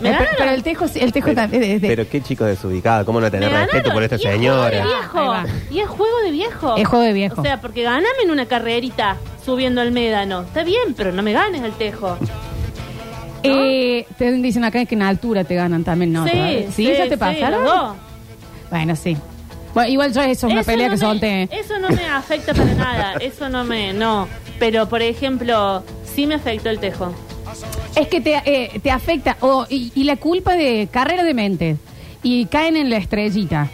Me 0.00 0.10
ganaron. 0.10 0.34
pero 0.38 0.50
el 0.50 0.62
tejo, 0.62 0.88
sí, 0.88 0.98
el 1.00 1.10
tejo 1.12 1.26
Pero, 1.28 1.36
también 1.40 1.62
es 1.62 1.80
de- 1.80 1.88
pero 1.88 2.08
qué 2.08 2.20
chicos 2.22 2.46
desubicados, 2.48 3.06
¿cómo 3.06 3.18
no 3.20 3.30
tener 3.30 3.50
Me 3.50 3.62
respeto 3.64 3.92
por 3.92 4.02
esta 4.02 4.16
Y 4.16 4.18
es 4.18 4.22
juego 4.24 4.36
señora? 4.38 4.70
de 4.70 4.80
Ahí 4.82 4.88
viejo. 4.88 5.34
Y 5.70 5.80
es 5.80 5.88
juego 5.88 6.18
de 6.24 6.30
viejo. 6.30 6.76
Es 6.76 6.88
juego 6.88 7.04
de 7.04 7.12
viejo. 7.14 7.40
O 7.40 7.44
sea, 7.44 7.60
porque 7.60 7.82
ganame 7.82 8.06
en 8.24 8.30
una 8.30 8.46
carrerita 8.46 9.16
subiendo 9.44 9.80
al 9.80 9.92
médano. 9.92 10.42
Está 10.42 10.64
bien, 10.64 10.94
pero 10.96 11.12
no 11.12 11.22
me 11.22 11.32
ganes 11.32 11.62
al 11.62 11.72
tejo. 11.72 12.18
Eh, 13.42 14.06
te 14.18 14.32
dicen 14.32 14.64
acá 14.64 14.84
que 14.84 14.94
en 14.94 15.02
altura 15.02 15.44
te 15.44 15.54
ganan 15.54 15.84
también, 15.84 16.12
¿no? 16.12 16.26
sí, 16.26 16.32
¿Sí? 16.66 16.72
¿Sí? 16.72 16.84
¿Ya 16.96 17.04
te 17.04 17.10
sí, 17.10 17.16
pasaron? 17.16 17.64
los 17.64 17.74
dos. 17.74 17.96
Bueno, 18.70 18.96
sí. 18.96 19.16
Bueno, 19.72 19.90
igual 19.90 20.12
yo 20.12 20.22
eso 20.22 20.46
es 20.46 20.52
una 20.52 20.60
Eso 20.62 20.70
pelea 20.70 20.88
no 20.88 20.94
que 20.94 21.00
me- 21.00 21.06
solté. 21.06 21.42
Eso 21.52 21.78
no 21.78 21.88
me 21.90 22.04
afecta 22.06 22.52
para 22.54 22.74
nada. 22.74 23.12
Eso 23.20 23.48
no 23.48 23.62
me. 23.64 23.92
No. 23.92 24.26
Pero, 24.58 24.88
por 24.88 25.02
ejemplo, 25.02 25.84
sí 26.04 26.26
me 26.26 26.34
afectó 26.36 26.70
el 26.70 26.78
tejo. 26.80 27.14
Es 27.96 28.08
que 28.08 28.20
te, 28.20 28.34
eh, 28.44 28.78
te 28.82 28.90
afecta. 28.90 29.36
o 29.40 29.66
y, 29.68 29.90
y 29.94 30.04
la 30.04 30.16
culpa 30.16 30.54
de 30.54 30.88
carrera 30.90 31.24
de 31.24 31.34
mente. 31.34 31.76
Y 32.22 32.46
caen 32.46 32.76
en 32.76 32.90
la 32.90 32.96
estrellita. 32.98 33.68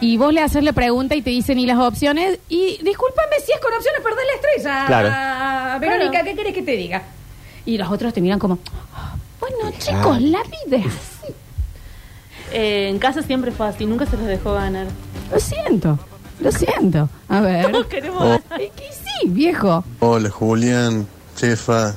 Y 0.00 0.16
vos 0.16 0.32
le 0.32 0.40
haces 0.42 0.62
la 0.62 0.72
pregunta 0.72 1.14
y 1.14 1.22
te 1.22 1.30
dicen 1.30 1.58
y 1.58 1.66
las 1.66 1.78
opciones. 1.78 2.38
Y 2.48 2.78
discúlpame 2.82 3.36
si 3.44 3.52
es 3.52 3.60
con 3.60 3.72
opciones 3.72 4.00
perder 4.02 4.24
la 4.26 4.34
estrella. 4.34 4.86
Claro. 4.86 5.80
Verónica, 5.80 6.10
Claro. 6.10 6.24
¿qué 6.26 6.34
querés 6.36 6.54
que 6.54 6.62
te 6.62 6.72
diga? 6.72 7.02
Y 7.66 7.78
los 7.78 7.90
otros 7.90 8.12
te 8.12 8.20
miran 8.20 8.38
como. 8.38 8.58
"Ah, 8.94 9.16
Bueno, 9.40 9.70
chicos, 9.78 10.20
la 10.22 10.42
vida 10.42 10.76
es 10.78 10.86
así. 10.86 11.32
Eh, 12.52 12.88
en 12.90 12.98
casa 12.98 13.22
siempre 13.22 13.50
fue 13.50 13.66
así, 13.66 13.84
nunca 13.86 14.06
se 14.06 14.16
los 14.16 14.26
dejó 14.26 14.52
ganar. 14.54 14.86
Lo 15.32 15.38
siento, 15.40 15.98
lo 16.40 16.52
siento. 16.52 17.08
A 17.28 17.40
ver. 17.40 17.70
Todos 17.70 17.86
queremos 17.86 18.22
Oh. 18.22 18.26
ganar. 18.28 18.60
Es 18.60 18.70
que 18.72 18.88
sí, 18.92 19.28
viejo. 19.28 19.84
Hola 20.00 20.30
Julián, 20.30 21.06
chefa. 21.36 21.94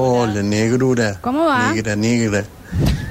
Hola, 0.00 0.44
negrura. 0.44 1.18
¿Cómo 1.20 1.46
va? 1.46 1.72
Negra, 1.72 1.96
negra. 1.96 2.44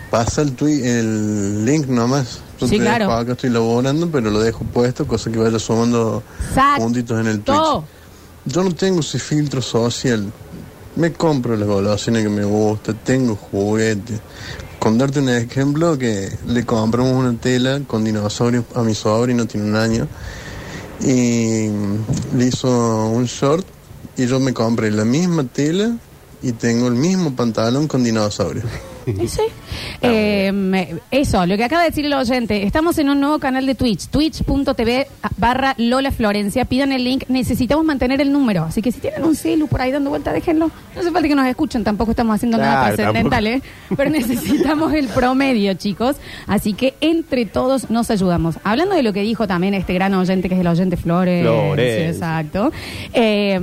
Pasa 0.09 0.41
el, 0.41 0.55
el 0.61 1.65
link 1.65 1.85
nomás. 1.87 2.39
Yo 2.61 2.65
Sí, 2.65 2.77
te 2.77 2.83
claro. 2.83 3.07
dejo 3.07 3.17
acá 3.17 3.31
estoy 3.33 3.49
laborando, 3.49 4.09
pero 4.09 4.31
lo 4.31 4.39
dejo 4.39 4.63
puesto, 4.63 5.05
cosa 5.05 5.29
que 5.29 5.37
vaya 5.37 5.59
sumando 5.59 6.23
Exacto. 6.47 6.83
puntitos 6.83 7.19
en 7.19 7.27
el 7.27 7.41
Twitch. 7.41 7.83
Yo 8.45 8.63
no 8.63 8.73
tengo 8.73 9.01
ese 9.01 9.19
filtro 9.19 9.61
social. 9.61 10.31
Me 10.95 11.11
compro 11.11 11.57
las 11.57 11.67
golosinas 11.67 12.23
que 12.23 12.29
me 12.29 12.45
gusta, 12.45 12.93
tengo 12.93 13.35
juguetes. 13.35 14.21
Con 14.79 14.97
darte 14.97 15.19
un 15.19 15.27
ejemplo, 15.27 15.97
que 15.97 16.31
le 16.47 16.65
compramos 16.65 17.11
una 17.11 17.37
tela 17.37 17.81
con 17.85 18.05
dinosaurios 18.05 18.63
a 18.75 18.81
mi 18.83 18.95
sobrino, 18.95 19.45
tiene 19.45 19.67
un 19.67 19.75
año, 19.75 20.07
y 21.01 21.67
le 22.37 22.45
hizo 22.47 23.07
un 23.09 23.25
short 23.25 23.67
y 24.15 24.25
yo 24.25 24.39
me 24.39 24.53
compré 24.53 24.89
la 24.89 25.03
misma 25.03 25.43
tela 25.43 25.97
y 26.41 26.51
tengo 26.53 26.87
el 26.87 26.95
mismo 26.95 27.35
pantalón 27.35 27.87
con 27.87 28.03
dinosaurios. 28.03 28.65
Sí. 29.27 29.41
Eh, 30.01 30.99
eso, 31.11 31.45
lo 31.45 31.57
que 31.57 31.63
acaba 31.63 31.83
de 31.83 31.89
decir 31.89 32.05
el 32.05 32.13
oyente. 32.13 32.63
Estamos 32.63 32.97
en 32.97 33.09
un 33.09 33.19
nuevo 33.19 33.39
canal 33.39 33.65
de 33.65 33.75
Twitch, 33.75 34.07
twitch.tv 34.07 35.07
barra 35.37 35.75
Lola 35.77 36.11
Florencia. 36.11 36.65
Pidan 36.65 36.91
el 36.91 37.03
link. 37.03 37.23
Necesitamos 37.27 37.85
mantener 37.85 38.21
el 38.21 38.31
número. 38.31 38.63
Así 38.63 38.81
que 38.81 38.91
si 38.91 38.99
tienen 38.99 39.23
un 39.23 39.35
celu 39.35 39.67
por 39.67 39.81
ahí 39.81 39.91
dando 39.91 40.09
vuelta, 40.09 40.31
déjenlo. 40.33 40.67
No 40.93 41.01
hace 41.01 41.11
falta 41.11 41.27
que 41.27 41.35
nos 41.35 41.47
escuchen. 41.47 41.83
Tampoco 41.83 42.11
estamos 42.11 42.35
haciendo 42.35 42.57
nada 42.57 42.79
Claro, 42.81 42.95
trascendental, 42.95 43.47
¿eh? 43.47 43.61
Pero 43.95 44.09
necesitamos 44.09 44.93
el 44.93 45.07
promedio, 45.07 45.73
chicos. 45.75 46.15
Así 46.45 46.73
que 46.73 46.93
entre 47.01 47.45
todos 47.45 47.89
nos 47.89 48.09
ayudamos. 48.11 48.55
Hablando 48.63 48.95
de 48.95 49.03
lo 49.03 49.13
que 49.13 49.21
dijo 49.21 49.47
también 49.47 49.73
este 49.73 49.93
gran 49.93 50.13
oyente, 50.13 50.49
que 50.49 50.55
es 50.55 50.61
el 50.61 50.67
oyente 50.67 50.97
Flores. 50.97 51.43
Florencia. 51.43 52.09
exacto. 52.09 52.71
Eh, 53.13 53.55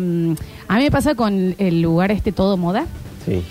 a 0.68 0.76
mí 0.76 0.82
me 0.84 0.90
pasa 0.90 1.14
con 1.14 1.54
el 1.58 1.82
lugar 1.82 2.10
este 2.10 2.32
todo 2.32 2.56
moda 2.56 2.86
Sí. 3.26 3.42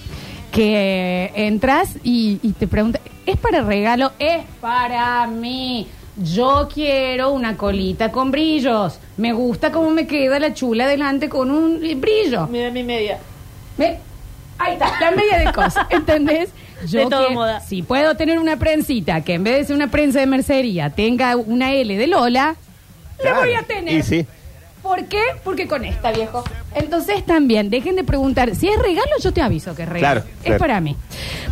Que 0.53 1.31
entras 1.35 1.95
y, 2.03 2.39
y 2.43 2.51
te 2.53 2.67
preguntan, 2.67 3.01
¿es 3.25 3.37
para 3.37 3.61
regalo? 3.63 4.11
Es 4.19 4.43
para 4.61 5.25
mí. 5.25 5.87
Yo 6.15 6.69
quiero 6.71 7.31
una 7.31 7.57
colita 7.57 8.11
con 8.11 8.29
brillos. 8.29 8.99
Me 9.17 9.33
gusta 9.33 9.71
cómo 9.71 9.89
me 9.89 10.05
queda 10.05 10.37
la 10.39 10.53
chula 10.53 10.85
delante 10.87 11.27
con 11.27 11.49
un 11.49 11.79
brillo. 11.99 12.45
Mira 12.47 12.69
mi 12.69 12.83
media. 12.83 13.17
Ve, 13.79 13.97
Ahí 14.59 14.73
está, 14.73 14.91
la 15.01 15.09
media 15.11 15.39
de 15.39 15.51
cosas, 15.51 15.87
¿entendés? 15.89 16.51
De 16.91 17.07
todo 17.07 17.29
que- 17.29 17.33
moda. 17.33 17.59
Si 17.59 17.81
puedo 17.81 18.15
tener 18.15 18.37
una 18.37 18.57
prensita 18.57 19.21
que 19.21 19.33
en 19.33 19.43
vez 19.43 19.57
de 19.57 19.63
ser 19.65 19.75
una 19.75 19.89
prensa 19.89 20.19
de 20.19 20.27
mercería 20.27 20.91
tenga 20.91 21.35
una 21.35 21.73
L 21.73 21.97
de 21.97 22.05
Lola, 22.07 22.55
la 23.17 23.23
Claro. 23.23 23.39
voy 23.39 23.53
a 23.55 23.63
tener. 23.63 23.95
Y 23.95 24.03
sí. 24.03 24.27
¿Por 24.83 25.05
qué? 25.05 25.21
Porque 25.45 25.65
con 25.67 25.85
esta, 25.85 26.11
viejo. 26.11 26.43
Entonces 26.75 27.25
también, 27.25 27.69
dejen 27.69 27.95
de 27.95 28.03
preguntar. 28.03 28.53
Si 28.55 28.67
es 28.67 28.77
regalo, 28.77 29.11
yo 29.21 29.31
te 29.33 29.41
aviso 29.41 29.73
que 29.75 29.83
es 29.83 29.89
regalo. 29.89 30.21
Claro, 30.21 30.35
es 30.41 30.45
claro. 30.45 30.59
para 30.59 30.79
mí. 30.81 30.95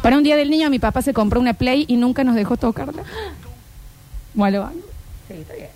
Para 0.04 0.18
un 0.18 0.24
día 0.24 0.36
del 0.36 0.50
niño, 0.52 0.70
mi 0.70 0.80
papá 0.80 1.02
se 1.02 1.14
compró 1.14 1.40
una 1.40 1.54
Play 1.54 1.86
y 1.88 1.96
nunca 1.96 2.24
nos 2.26 2.36
dejó 2.36 2.58
tocarla. 2.58 3.04
Bueno, 4.34 4.70
sí, 5.28 5.34
está 5.34 5.54
bien. 5.54 5.70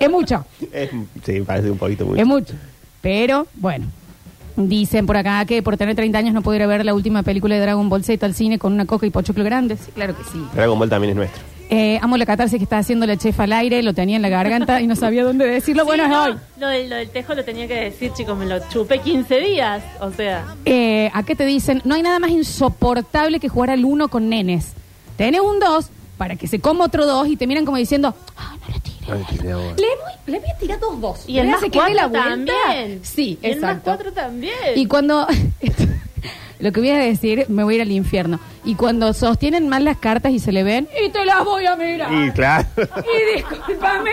es 0.00 0.10
mucho, 0.10 0.44
Es- 0.72 0.90
sí, 1.24 1.40
parece 1.42 1.70
un 1.70 1.78
poquito 1.78 2.04
mucho. 2.06 2.20
es 2.20 2.26
mucho. 2.26 2.54
Pero, 3.00 3.46
bueno. 3.54 3.86
Dicen 4.54 5.06
por 5.06 5.16
acá 5.16 5.42
que 5.46 5.62
por 5.62 5.78
tener 5.78 5.96
30 5.96 6.18
años 6.18 6.34
no 6.34 6.42
puedo 6.42 6.56
ir 6.56 6.62
a 6.62 6.66
ver 6.66 6.84
la 6.84 6.92
última 6.92 7.22
película 7.22 7.54
de 7.54 7.62
Dragon 7.62 7.88
Ball 7.88 8.04
Z 8.04 8.24
al 8.26 8.34
cine 8.34 8.58
con 8.58 8.74
una 8.74 8.84
coca 8.84 9.06
y 9.06 9.10
pochoclo 9.10 9.44
grande. 9.44 9.78
Sí, 9.78 9.90
claro 9.94 10.14
que 10.14 10.24
sí. 10.24 10.44
Dragon 10.54 10.78
Ball 10.78 10.90
también 10.90 11.10
es 11.12 11.16
nuestro. 11.16 11.42
Eh, 11.74 11.98
amo 12.02 12.18
la 12.18 12.26
catarsis 12.26 12.58
que 12.58 12.64
está 12.64 12.76
haciendo 12.76 13.06
la 13.06 13.16
chef 13.16 13.40
al 13.40 13.50
aire, 13.50 13.82
lo 13.82 13.94
tenía 13.94 14.16
en 14.16 14.22
la 14.22 14.28
garganta 14.28 14.82
y 14.82 14.86
no 14.86 14.94
sabía 14.94 15.24
dónde 15.24 15.46
decirlo. 15.46 15.84
Sí, 15.84 15.86
bueno, 15.86 16.06
no, 16.06 16.26
es 16.26 16.34
hoy. 16.34 16.40
Lo 16.58 16.68
del, 16.68 16.90
lo 16.90 16.96
del 16.96 17.08
tejo 17.08 17.34
lo 17.34 17.44
tenía 17.46 17.66
que 17.66 17.74
decir, 17.76 18.12
chicos, 18.12 18.36
me 18.36 18.44
lo 18.44 18.58
chupé 18.68 18.98
15 19.00 19.40
días. 19.40 19.82
O 20.00 20.10
sea, 20.12 20.44
Eh, 20.66 21.10
¿A 21.14 21.22
qué 21.22 21.34
te 21.34 21.46
dicen? 21.46 21.80
No 21.86 21.94
hay 21.94 22.02
nada 22.02 22.18
más 22.18 22.30
insoportable 22.30 23.40
que 23.40 23.48
jugar 23.48 23.70
al 23.70 23.86
uno 23.86 24.08
con 24.08 24.28
nenes. 24.28 24.72
Tenés 25.16 25.40
un 25.40 25.58
dos 25.60 25.86
para 26.18 26.36
que 26.36 26.46
se 26.46 26.60
coma 26.60 26.84
otro 26.84 27.06
dos 27.06 27.26
y 27.28 27.36
te 27.36 27.46
miran 27.46 27.64
como 27.64 27.78
diciendo, 27.78 28.14
Ay, 28.36 28.82
qué 29.40 29.50
amor. 29.50 29.74
le 29.80 29.86
voy, 29.86 30.12
le 30.26 30.38
voy 30.40 30.48
a 30.50 30.58
tirar 30.58 30.78
dos 30.78 31.00
dos. 31.00 31.24
y 31.26 31.38
el 31.38 31.48
más 31.48 31.60
cuatro 31.72 31.94
la 31.94 32.06
vuelta. 32.06 32.28
también. 32.28 33.00
Sí, 33.02 33.38
y 33.40 33.46
el 33.46 33.60
más 33.60 33.70
exacto. 33.70 33.82
cuatro 33.84 34.12
también. 34.12 34.52
Y 34.76 34.84
cuando. 34.84 35.26
Lo 36.58 36.70
que 36.70 36.80
voy 36.80 36.90
a 36.90 36.98
decir, 36.98 37.46
me 37.48 37.64
voy 37.64 37.74
a 37.74 37.76
ir 37.78 37.82
al 37.82 37.90
infierno. 37.90 38.38
Y 38.64 38.76
cuando 38.76 39.12
sostienen 39.12 39.68
mal 39.68 39.84
las 39.84 39.96
cartas 39.96 40.32
y 40.32 40.38
se 40.38 40.52
le 40.52 40.62
ven, 40.62 40.88
y 41.04 41.10
te 41.10 41.24
las 41.24 41.44
voy 41.44 41.66
a 41.66 41.74
mirar. 41.74 42.12
Y 42.12 42.30
claro. 42.30 42.66
Y 42.76 43.36
discúlpame, 43.36 44.10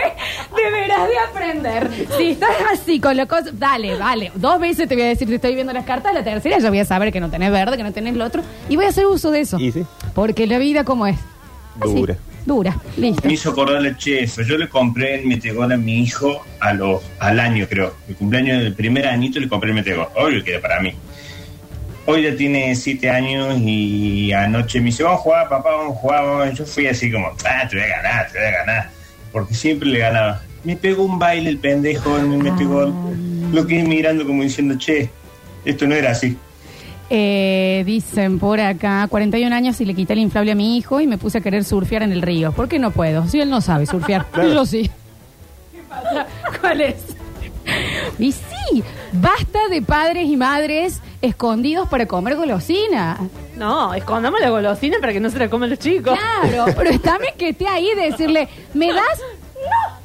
deberás 0.56 1.08
de 1.10 1.20
aprender. 1.20 1.90
Si 2.18 2.30
estás 2.32 2.56
así 2.74 3.00
con 3.00 3.16
la 3.16 3.26
cosa, 3.28 3.50
dale, 3.54 3.96
vale. 3.98 4.32
Dos 4.36 4.60
veces 4.60 4.88
te 4.90 4.96
voy 4.96 5.04
a 5.04 5.08
decir, 5.10 5.28
te 5.28 5.36
estoy 5.36 5.54
viendo 5.56 5.74
las 5.74 5.86
cartas, 5.86 6.14
la 6.14 6.24
tercera 6.24 6.58
ya 6.60 6.70
voy 6.70 6.80
a 6.80 6.86
saber 6.86 7.12
que 7.12 7.20
no 7.20 7.30
tenés 7.30 7.52
verde, 7.52 7.78
que 7.78 7.84
no 7.84 7.92
tenés 7.92 8.16
lo 8.16 8.26
otro. 8.26 8.42
Y 8.68 8.76
voy 8.76 8.86
a 8.86 8.90
hacer 8.90 9.06
uso 9.06 9.30
de 9.32 9.42
eso. 9.42 9.60
Y 9.60 9.72
sí, 9.72 9.86
Porque 10.16 10.48
la 10.48 10.58
vida 10.58 10.84
como 10.84 11.06
es. 11.06 11.18
dura. 11.80 12.16
Dura. 12.46 12.76
Listo. 12.98 13.28
Me 13.28 13.34
hizo 13.34 13.52
acordar 13.52 13.86
el 13.86 13.96
chef. 13.98 14.40
Yo 14.48 14.58
le 14.58 14.68
compré 14.70 15.20
el 15.22 15.28
metegol 15.28 15.72
a 15.72 15.78
mi 15.78 16.00
hijo 16.00 16.42
a 16.60 16.74
los, 16.74 17.02
al 17.20 17.40
año, 17.40 17.68
creo. 17.70 17.94
El 18.08 18.16
cumpleaños 18.16 18.64
del 18.64 18.74
primer 18.74 19.06
añito 19.08 19.40
le 19.40 19.48
compré 19.48 19.70
el 19.70 19.76
metegol. 19.76 20.08
Obvio 20.16 20.44
que 20.44 20.52
era 20.54 20.62
para 20.62 20.80
mí. 20.80 20.94
Hoy 22.12 22.24
ya 22.24 22.36
tiene 22.36 22.76
siete 22.76 23.08
años 23.08 23.60
y 23.62 24.34
anoche 24.34 24.80
me 24.80 24.88
dice, 24.88 25.04
vamos 25.04 25.20
a 25.20 25.22
jugar, 25.22 25.48
papá, 25.48 25.70
vamos 25.76 25.96
a 25.96 26.00
jugar. 26.00 26.26
vamos". 26.26 26.58
Yo 26.58 26.66
fui 26.66 26.88
así 26.88 27.12
como, 27.12 27.28
ah, 27.28 27.68
te 27.70 27.76
voy 27.76 27.86
a 27.86 27.88
ganar, 27.88 28.32
te 28.32 28.40
voy 28.40 28.48
a 28.48 28.52
ganar. 28.52 28.90
Porque 29.32 29.54
siempre 29.54 29.90
le 29.90 30.00
ganaba. 30.00 30.42
Me 30.64 30.76
pegó 30.76 31.04
un 31.04 31.20
baile 31.20 31.52
el 31.52 31.60
pendejo 31.60 32.18
en 32.18 32.34
el 32.34 32.40
metegol. 32.40 32.92
Lo 33.54 33.68
quedé 33.68 33.84
mirando 33.84 34.26
como 34.26 34.42
diciendo, 34.42 34.76
che, 34.80 35.12
esto 35.64 35.86
no 35.86 35.94
era 35.94 36.10
así. 36.10 36.36
Eh, 37.12 37.84
dicen 37.86 38.40
por 38.40 38.60
acá, 38.60 39.06
41 39.08 39.56
años 39.56 39.80
y 39.80 39.86
le 39.86 39.94
quité 39.94 40.14
el 40.14 40.20
inflable 40.20 40.54
a 40.54 40.56
mi 40.56 40.78
hijo 40.78 41.00
y 41.02 41.06
me 41.06 41.20
puse 41.20 41.38
a 41.38 41.42
querer 41.42 41.64
surfear 41.64 42.02
en 42.02 42.12
el 42.12 42.24
río. 42.24 42.54
¿Por 42.54 42.68
qué 42.68 42.80
no 42.80 42.90
puedo? 42.90 43.28
Si 43.28 43.40
él 43.40 43.52
no 43.52 43.62
sabe 43.62 43.86
surfear. 43.86 44.26
Claro. 44.32 44.52
Yo 44.52 44.66
sí. 44.66 44.90
¿Qué 45.72 45.82
pasa? 45.88 46.26
¿Cuál 46.60 46.82
es? 46.82 46.96
Y 48.18 48.32
sí, 48.32 48.84
basta 49.14 49.60
de 49.70 49.84
padres 49.84 50.28
y 50.28 50.38
madres 50.38 51.02
escondidos 51.22 51.88
para 51.90 52.06
comer 52.06 52.36
golosina. 52.36 53.18
No, 53.58 53.94
escondamos 53.94 54.40
la 54.40 54.50
golosina 54.50 54.98
para 55.00 55.14
que 55.14 55.20
no 55.20 55.30
se 55.30 55.40
la 55.40 55.50
coman 55.50 55.70
los 55.70 55.80
chicos. 55.80 56.18
Claro, 56.18 56.66
pero 56.78 56.90
está 56.90 57.18
que 57.38 57.50
esté 57.50 57.68
ahí 57.68 57.90
y 57.92 57.96
decirle, 57.96 58.48
¿me 58.74 58.94
das? 58.94 59.20
No. 59.56 60.00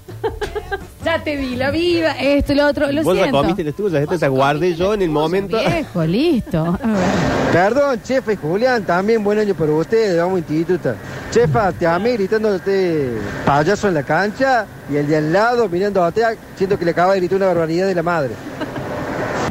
Ya 1.05 1.23
te 1.23 1.37
di 1.37 1.55
la 1.55 1.71
vida, 1.71 2.13
esto 2.19 2.55
y 2.55 2.57
lo 2.57 2.67
otro. 2.67 2.91
Lo 2.91 3.03
Vos 3.03 3.15
la 3.15 3.25
siento. 3.25 3.39
comiste 3.43 3.63
las 3.63 3.75
tuyas, 3.75 4.03
estas 4.03 4.23
las 4.23 4.31
guardé 4.31 4.75
yo 4.75 4.95
en 4.95 5.03
el 5.03 5.11
momento. 5.11 5.59
Viejo, 5.59 6.03
listo. 6.05 6.79
A 6.83 6.87
ver. 6.87 7.53
Perdón, 7.53 8.01
chefa 8.03 8.33
y 8.33 8.37
Julián, 8.37 8.85
también 8.85 9.23
buen 9.23 9.39
año 9.39 9.55
para 9.55 9.71
ustedes, 9.73 10.19
vamos 10.19 10.39
instituta. 10.39 10.97
Chefa, 11.31 11.73
te 11.73 11.87
amé 11.87 12.13
gritándote 12.15 13.19
payaso 13.45 13.89
en 13.89 13.95
la 13.95 14.03
cancha 14.03 14.65
y 14.91 14.97
el 14.97 15.07
de 15.07 15.17
al 15.19 15.33
lado 15.33 15.69
mirándote, 15.69 16.23
siento 16.57 16.79
que 16.79 16.87
le 16.87 16.93
acaba 16.93 17.13
de 17.13 17.21
gritar 17.21 17.37
una 17.37 17.47
barbaridad 17.49 17.87
de 17.87 17.95
la 17.95 18.03
madre. 18.03 18.31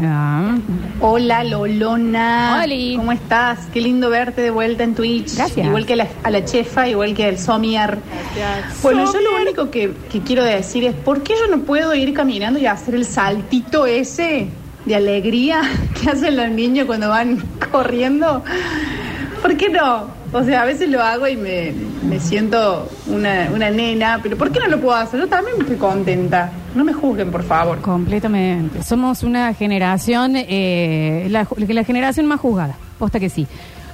Ah. 0.02 0.56
Hola 1.02 1.44
Lolona. 1.44 2.62
Oli. 2.64 2.96
¿Cómo 2.98 3.12
estás? 3.12 3.60
Qué 3.74 3.82
lindo 3.82 4.10
verte 4.10 4.42
de 4.42 4.50
vuelta 4.52 4.84
en 4.84 4.96
Twitch. 4.96 5.36
Gracias. 5.36 5.68
Igual 5.68 5.86
que 5.86 5.96
la- 5.96 6.08
a 6.24 6.30
la 6.32 6.44
chefa, 6.46 6.88
igual 6.88 7.14
que 7.14 7.28
el 7.30 7.38
Somier. 7.38 7.98
Bueno, 8.82 9.06
yo 9.12 9.20
lo 9.22 9.42
único 9.42 9.70
que, 9.70 9.94
que 10.12 10.22
quiero 10.22 10.44
decir 10.44 10.84
es, 10.86 10.94
¿por 10.96 11.24
qué 11.24 11.34
yo 11.40 11.56
no 11.56 11.64
puedo 11.64 11.94
ir 11.94 12.14
caminando 12.14 12.60
y 12.60 12.66
hacer 12.66 12.96
el 12.96 13.06
saltito 13.06 13.86
ese 13.86 14.48
de 14.86 14.96
alegría 14.96 15.62
que 16.02 16.10
hacen 16.10 16.36
los 16.38 16.50
niños 16.50 16.86
cuando 16.86 17.10
van 17.10 17.42
corriendo? 17.72 18.44
¿Por 19.42 19.58
qué 19.58 19.70
no? 19.70 20.23
O 20.34 20.44
sea, 20.44 20.64
a 20.64 20.66
veces 20.66 20.90
lo 20.90 21.02
hago 21.02 21.28
y 21.28 21.38
me, 21.38 21.72
me 22.10 22.20
siento 22.20 22.90
una, 23.08 23.50
una 23.54 23.70
nena, 23.70 24.20
pero 24.24 24.36
¿por 24.36 24.52
qué 24.52 24.60
no 24.60 24.68
lo 24.68 24.82
puedo 24.82 24.96
hacer? 24.96 25.20
Yo 25.20 25.28
también 25.28 25.58
estoy 25.62 25.76
contenta. 25.78 26.52
No 26.74 26.84
me 26.84 26.92
juzguen, 26.92 27.32
por 27.32 27.44
favor. 27.44 27.80
Completamente. 27.82 28.82
Somos 28.84 29.22
una 29.22 29.54
generación, 29.54 30.34
eh, 30.36 31.28
la, 31.30 31.48
la 31.56 31.84
generación 31.84 32.26
más 32.26 32.40
juzgada. 32.40 32.76
Posta 32.98 33.20
que 33.20 33.30
sí. 33.30 33.46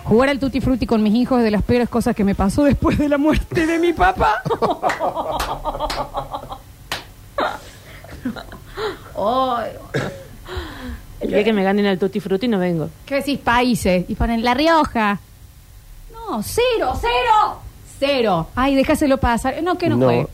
Jugar 0.05 0.29
al 0.29 0.39
tutti 0.39 0.61
frutti 0.61 0.85
con 0.85 1.03
mis 1.03 1.13
hijos 1.15 1.39
es 1.39 1.43
de 1.43 1.51
las 1.51 1.61
peores 1.61 1.89
cosas 1.89 2.15
que 2.15 2.23
me 2.23 2.35
pasó 2.35 2.63
después 2.63 2.97
de 2.97 3.09
la 3.09 3.17
muerte 3.17 3.67
de 3.67 3.77
mi 3.77 3.91
papá. 3.93 4.41
Ay. 9.15 9.71
El 11.19 11.29
día 11.31 11.43
que 11.43 11.51
me 11.51 11.63
ganen 11.63 11.85
al 11.85 11.99
Tutti 11.99 12.21
Frutti 12.21 12.47
no 12.47 12.59
vengo. 12.59 12.89
¿Qué 13.05 13.15
decís? 13.15 13.37
Países. 13.39 14.05
Y 14.07 14.15
ponen 14.15 14.41
La 14.43 14.53
Rioja. 14.53 15.19
No, 16.29 16.43
cero, 16.43 16.93
cero. 17.01 17.59
Cero. 17.99 18.47
Ay, 18.55 18.75
déjaselo 18.75 19.17
pasar. 19.17 19.63
No, 19.63 19.77
que 19.77 19.89
no, 19.89 19.97
juegue. 19.97 20.27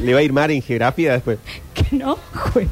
Le 0.00 0.14
va 0.14 0.20
a 0.20 0.22
ir 0.22 0.32
mal 0.32 0.50
en 0.50 0.62
geografía 0.62 1.12
después. 1.12 1.38
Que 1.74 1.96
no 1.96 2.16
juegue. 2.32 2.68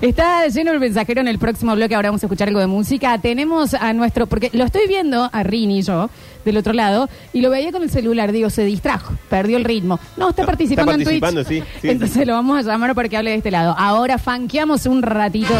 Está 0.00 0.46
lleno 0.48 0.72
el 0.72 0.80
mensajero 0.80 1.20
en 1.20 1.28
el 1.28 1.38
próximo 1.38 1.74
bloque. 1.74 1.94
Ahora 1.94 2.10
vamos 2.10 2.22
a 2.22 2.26
escuchar 2.26 2.48
algo 2.48 2.60
de 2.60 2.66
música. 2.66 3.18
Tenemos 3.18 3.74
a 3.74 3.92
nuestro. 3.92 4.26
Porque 4.26 4.50
lo 4.52 4.64
estoy 4.64 4.86
viendo 4.86 5.28
a 5.32 5.42
Rini 5.42 5.78
y 5.78 5.82
yo 5.82 6.10
del 6.44 6.56
otro 6.56 6.72
lado 6.72 7.08
y 7.32 7.40
lo 7.40 7.50
veía 7.50 7.72
con 7.72 7.82
el 7.82 7.90
celular. 7.90 8.32
Digo, 8.32 8.48
se 8.50 8.64
distrajo, 8.64 9.14
perdió 9.28 9.56
el 9.56 9.64
ritmo. 9.64 9.98
No, 10.16 10.30
está 10.30 10.46
participando, 10.46 10.92
Está 10.92 11.04
participando, 11.04 11.40
en 11.40 11.46
Twitch. 11.46 11.64
sí, 11.64 11.78
sí, 11.80 11.88
Entonces 11.88 12.26
lo 12.26 12.34
vamos 12.34 12.58
a 12.58 12.62
llamar 12.70 12.94
para 12.94 13.08
que 13.08 13.16
hable 13.16 13.30
de 13.30 13.36
este 13.38 13.50
lado. 13.50 13.74
Ahora 13.76 14.18
fanqueamos 14.18 14.86
un 14.86 15.02
ratito 15.02 15.54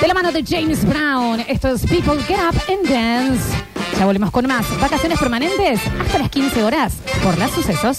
de 0.00 0.08
la 0.08 0.14
mano 0.14 0.32
de 0.32 0.42
James 0.44 0.84
Brown. 0.84 1.40
Esto 1.48 1.68
es 1.68 1.82
People 1.86 2.20
Get 2.26 2.38
Up 2.38 2.60
and 2.68 2.88
Dance. 2.88 3.77
Ya 3.98 4.06
volvemos 4.06 4.30
con 4.30 4.46
más. 4.46 4.64
Vacaciones 4.80 5.18
permanentes 5.18 5.80
hasta 6.00 6.18
las 6.18 6.30
15 6.30 6.62
horas 6.62 6.94
por 7.22 7.36
las 7.36 7.50
sucesos. 7.50 7.98